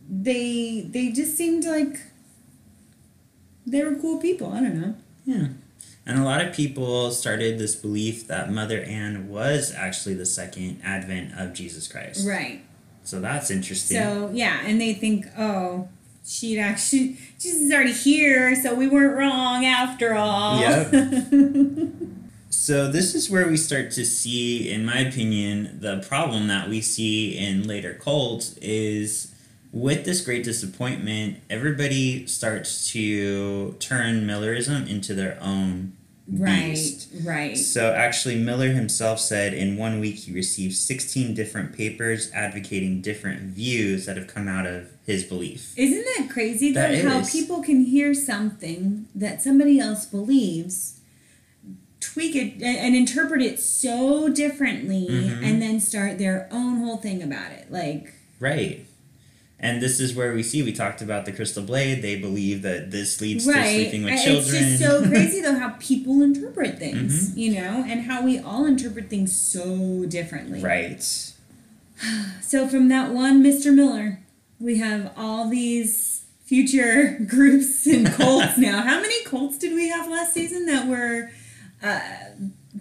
they 0.08 0.86
they 0.88 1.10
just 1.10 1.36
seemed 1.36 1.64
like 1.64 1.98
they 3.66 3.82
were 3.82 3.96
cool 3.96 4.18
people. 4.18 4.52
I 4.52 4.60
don't 4.60 4.80
know. 4.80 4.94
Yeah. 5.24 5.48
And 6.06 6.18
a 6.18 6.22
lot 6.22 6.44
of 6.44 6.54
people 6.54 7.10
started 7.10 7.58
this 7.58 7.74
belief 7.74 8.28
that 8.28 8.50
Mother 8.50 8.80
Ann 8.82 9.28
was 9.28 9.74
actually 9.74 10.14
the 10.14 10.26
second 10.26 10.80
advent 10.84 11.32
of 11.36 11.52
Jesus 11.52 11.88
Christ. 11.88 12.26
Right. 12.26 12.62
So 13.02 13.20
that's 13.20 13.50
interesting. 13.50 13.98
So 13.98 14.30
yeah, 14.32 14.60
and 14.64 14.80
they 14.80 14.94
think, 14.94 15.26
oh, 15.36 15.88
she'd 16.24 16.60
actually 16.60 17.18
Jesus 17.38 17.62
is 17.62 17.72
already 17.72 17.92
here, 17.92 18.54
so 18.54 18.74
we 18.74 18.88
weren't 18.88 19.16
wrong 19.16 19.64
after 19.64 20.14
all. 20.14 20.60
Yep. 20.60 20.92
So 22.66 22.90
this 22.90 23.14
is 23.14 23.30
where 23.30 23.46
we 23.46 23.56
start 23.56 23.92
to 23.92 24.04
see, 24.04 24.68
in 24.68 24.84
my 24.84 24.98
opinion, 24.98 25.78
the 25.80 26.04
problem 26.08 26.48
that 26.48 26.68
we 26.68 26.80
see 26.80 27.38
in 27.38 27.68
later 27.68 27.94
cults 27.94 28.56
is 28.56 29.32
with 29.70 30.04
this 30.04 30.20
great 30.20 30.42
disappointment, 30.42 31.36
everybody 31.48 32.26
starts 32.26 32.90
to 32.92 33.74
turn 33.74 34.26
Millerism 34.26 34.88
into 34.88 35.14
their 35.14 35.38
own 35.40 35.92
right. 36.28 36.70
beast. 36.70 37.08
Right. 37.24 37.56
So 37.56 37.92
actually, 37.92 38.36
Miller 38.36 38.68
himself 38.70 39.20
said 39.20 39.54
in 39.54 39.76
one 39.76 40.00
week 40.00 40.16
he 40.16 40.32
received 40.32 40.74
16 40.74 41.34
different 41.34 41.74
papers 41.76 42.30
advocating 42.32 43.00
different 43.00 43.42
views 43.42 44.06
that 44.06 44.16
have 44.16 44.26
come 44.26 44.48
out 44.48 44.66
of 44.66 44.90
his 45.06 45.24
belief. 45.24 45.72
Isn't 45.76 46.04
that 46.16 46.28
crazy 46.30 46.72
though? 46.72 46.80
That 46.80 47.04
how 47.04 47.24
people 47.24 47.62
can 47.62 47.84
hear 47.84 48.12
something 48.14 49.06
that 49.14 49.42
somebody 49.42 49.78
else 49.78 50.04
believes, 50.06 51.00
tweak 52.00 52.34
it 52.34 52.62
and, 52.62 52.94
interpret 52.96 53.42
it 53.42 53.60
so 53.60 54.28
differently, 54.28 55.06
Mhm. 55.08 55.42
and 55.44 55.62
then 55.62 55.80
start 55.80 56.18
their 56.18 56.48
own 56.50 56.78
whole 56.78 56.96
thing 56.96 57.22
about 57.22 57.52
it. 57.52 57.70
Like, 57.70 58.12
Right. 58.40 58.86
And 59.58 59.80
this 59.80 60.00
is 60.00 60.14
where 60.14 60.34
we 60.34 60.42
see 60.42 60.62
we 60.62 60.72
talked 60.72 61.00
about 61.00 61.24
the 61.24 61.32
crystal 61.32 61.62
blade. 61.62 62.02
They 62.02 62.16
believe 62.20 62.60
that 62.62 62.90
this 62.90 63.20
leads 63.22 63.46
to 63.46 63.52
right? 63.52 63.74
sleeping 63.74 64.04
with 64.04 64.22
children. 64.22 64.54
It's 64.54 64.78
just 64.78 64.80
so 64.80 65.06
crazy 65.08 65.40
though 65.40 65.58
how 65.58 65.70
people 65.80 66.20
interpret 66.22 66.78
things, 66.78 67.30
Mm-hmm. 67.30 67.38
you 67.38 67.54
know, 67.54 67.84
and 67.88 68.02
how 68.02 68.22
we 68.22 68.38
all 68.38 68.66
interpret 68.66 69.08
things 69.08 69.34
so 69.34 70.04
differently. 70.08 70.60
right. 70.62 71.02
So 72.42 72.68
from 72.68 72.88
that 72.88 73.12
one 73.12 73.42
Mr. 73.42 73.74
Miller, 73.74 74.20
we 74.60 74.76
have 74.78 75.12
all 75.16 75.48
these 75.48 76.26
future 76.44 77.18
groups 77.26 77.86
and 77.86 78.06
cults 78.06 78.58
now. 78.58 78.82
How 78.82 79.00
many 79.00 79.24
cults 79.24 79.56
did 79.58 79.72
we 79.74 79.88
have 79.88 80.08
last 80.10 80.34
season 80.34 80.66
that 80.66 80.86
were 80.86 81.30
uh, 81.82 82.00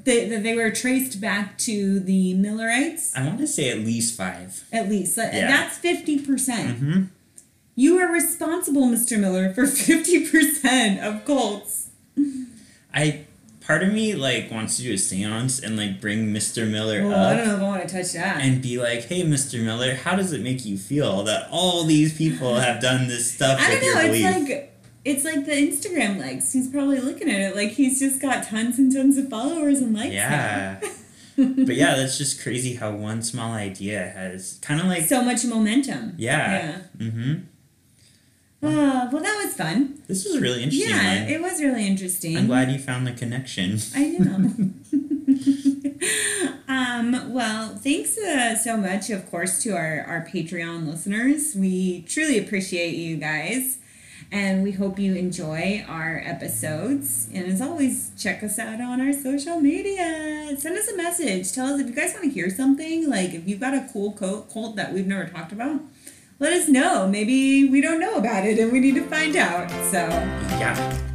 they, 0.04 0.28
that 0.30 0.44
they 0.44 0.56
were 0.56 0.72
traced 0.72 1.22
back 1.22 1.58
to 1.60 2.00
the 2.00 2.34
Millerites? 2.34 3.16
I 3.16 3.26
want 3.26 3.40
to 3.40 3.48
say 3.48 3.70
at 3.70 3.80
least 3.80 4.18
five. 4.18 4.64
At 4.74 4.90
least 4.90 5.18
Yeah. 5.18 5.48
that's 5.48 5.78
fifty 5.78 6.20
percent. 6.20 6.78
Mm-hmm. 6.80 7.04
You 7.76 7.98
are 8.00 8.12
responsible, 8.12 8.84
Mr. 8.88 9.20
Miller, 9.20 9.54
for 9.54 9.66
fifty 9.90 10.30
percent 10.30 11.00
of 11.02 11.26
cults. 11.26 11.90
I 12.94 13.26
part 13.62 13.82
of 13.84 13.92
me 13.92 14.14
like 14.14 14.52
wants 14.52 14.78
to 14.78 14.84
do 14.84 14.94
a 14.94 14.98
seance 14.98 15.60
and 15.60 15.76
like 15.76 16.00
bring 16.00 16.28
Mr. 16.28 16.70
Miller 16.70 17.06
Well, 17.08 17.26
I 17.26 17.36
don't 17.36 17.48
know 17.48 17.56
if 17.56 17.62
I 17.62 17.64
want 17.64 17.88
to 17.90 17.96
touch 17.96 18.14
that. 18.14 18.42
and 18.42 18.62
be 18.62 18.78
like, 18.78 19.06
"Hey, 19.06 19.24
Mr. 19.24 19.62
Miller, 19.64 19.96
how 19.96 20.16
does 20.16 20.32
it 20.34 20.42
make 20.42 20.66
you 20.66 20.78
feel 20.78 21.24
that 21.24 21.48
all 21.52 21.84
these 21.84 22.16
people 22.18 22.56
have 22.56 22.82
done 22.82 23.08
this 23.08 23.34
stuff 23.34 23.60
I 23.60 23.70
with 23.74 23.82
don't 23.82 23.96
know. 23.96 24.02
belief?" 24.04 24.26
It's 24.26 24.50
like 24.50 24.72
it's 25.06 25.24
like 25.24 25.46
the 25.46 25.52
Instagram 25.52 26.20
likes. 26.20 26.52
He's 26.52 26.68
probably 26.68 27.00
looking 27.00 27.30
at 27.30 27.40
it 27.40 27.56
like 27.56 27.72
he's 27.72 28.00
just 28.00 28.20
got 28.22 28.44
tons 28.44 28.80
and 28.80 28.94
tons 28.94 29.18
of 29.18 29.30
followers 29.30 29.80
and 29.80 29.96
likes. 29.96 30.14
yeah. 30.14 30.80
but 31.38 31.76
yeah, 31.76 31.96
that's 31.96 32.18
just 32.18 32.42
crazy 32.42 32.76
how 32.76 32.92
one 32.92 33.22
small 33.22 33.54
idea 33.54 34.10
has 34.10 34.60
kind 34.62 34.82
of 34.82 34.88
like 34.88 35.04
so 35.04 35.22
much 35.22 35.46
momentum. 35.46 36.16
yeah. 36.18 36.82
Mm-hmm. 36.98 37.34
Oh, 38.64 39.10
well, 39.12 39.22
that 39.22 39.44
was 39.46 39.54
fun. 39.54 40.02
This 40.08 40.26
was 40.26 40.42
really 40.42 40.64
interesting 40.64 40.90
yeah, 40.90 41.22
one. 41.24 41.32
it 41.32 41.40
was 41.40 41.62
really 41.62 41.86
interesting. 41.86 42.36
I'm 42.36 42.48
glad 42.48 42.72
you 42.72 42.80
found 42.80 43.06
the 43.06 43.12
connection. 43.12 43.78
I 43.94 44.08
know. 44.08 44.50
um, 46.68 47.32
well, 47.32 47.76
thanks 47.76 48.18
uh, 48.18 48.56
so 48.56 48.76
much, 48.78 49.12
of 49.12 49.30
course, 49.30 49.62
to 49.64 49.76
our, 49.76 50.04
our 50.08 50.26
Patreon 50.26 50.88
listeners. 50.88 51.54
We 51.56 52.02
truly 52.04 52.40
appreciate 52.40 52.96
you 52.96 53.18
guys. 53.18 53.78
And 54.32 54.64
we 54.64 54.72
hope 54.74 55.00
you 55.00 55.16
enjoy 55.16 55.86
our 55.88 56.22
episodes. 56.26 57.30
And 57.34 57.46
as 57.46 57.62
always, 57.62 58.12
check 58.18 58.44
us 58.44 58.60
out 58.60 58.82
on 58.82 59.00
our 59.00 59.14
social 59.14 59.60
media. 59.60 60.56
Send 60.58 60.78
us 60.78 60.88
a 60.90 60.98
message. 60.98 61.54
Tell 61.54 61.74
us 61.74 61.80
if 61.80 61.88
you 61.88 61.94
guys 61.94 62.14
want 62.14 62.26
to 62.26 62.30
hear 62.30 62.50
something. 62.50 63.10
Like 63.10 63.34
if 63.34 63.48
you've 63.48 63.60
got 63.60 63.74
a 63.74 63.88
cool 63.94 64.12
cult, 64.12 64.76
that 64.76 64.94
we've 64.94 65.08
never 65.08 65.26
talked 65.26 65.52
about, 65.52 65.82
let 66.40 66.54
us 66.54 66.68
know. 66.68 67.08
Maybe 67.08 67.70
we 67.70 67.80
don't 67.82 68.00
know 68.00 68.16
about 68.16 68.46
it 68.46 68.60
and 68.60 68.72
we 68.72 68.80
need 68.80 68.96
to 68.96 69.04
find 69.04 69.36
out. 69.36 69.70
So, 69.92 70.08
Yeah. 70.60 71.15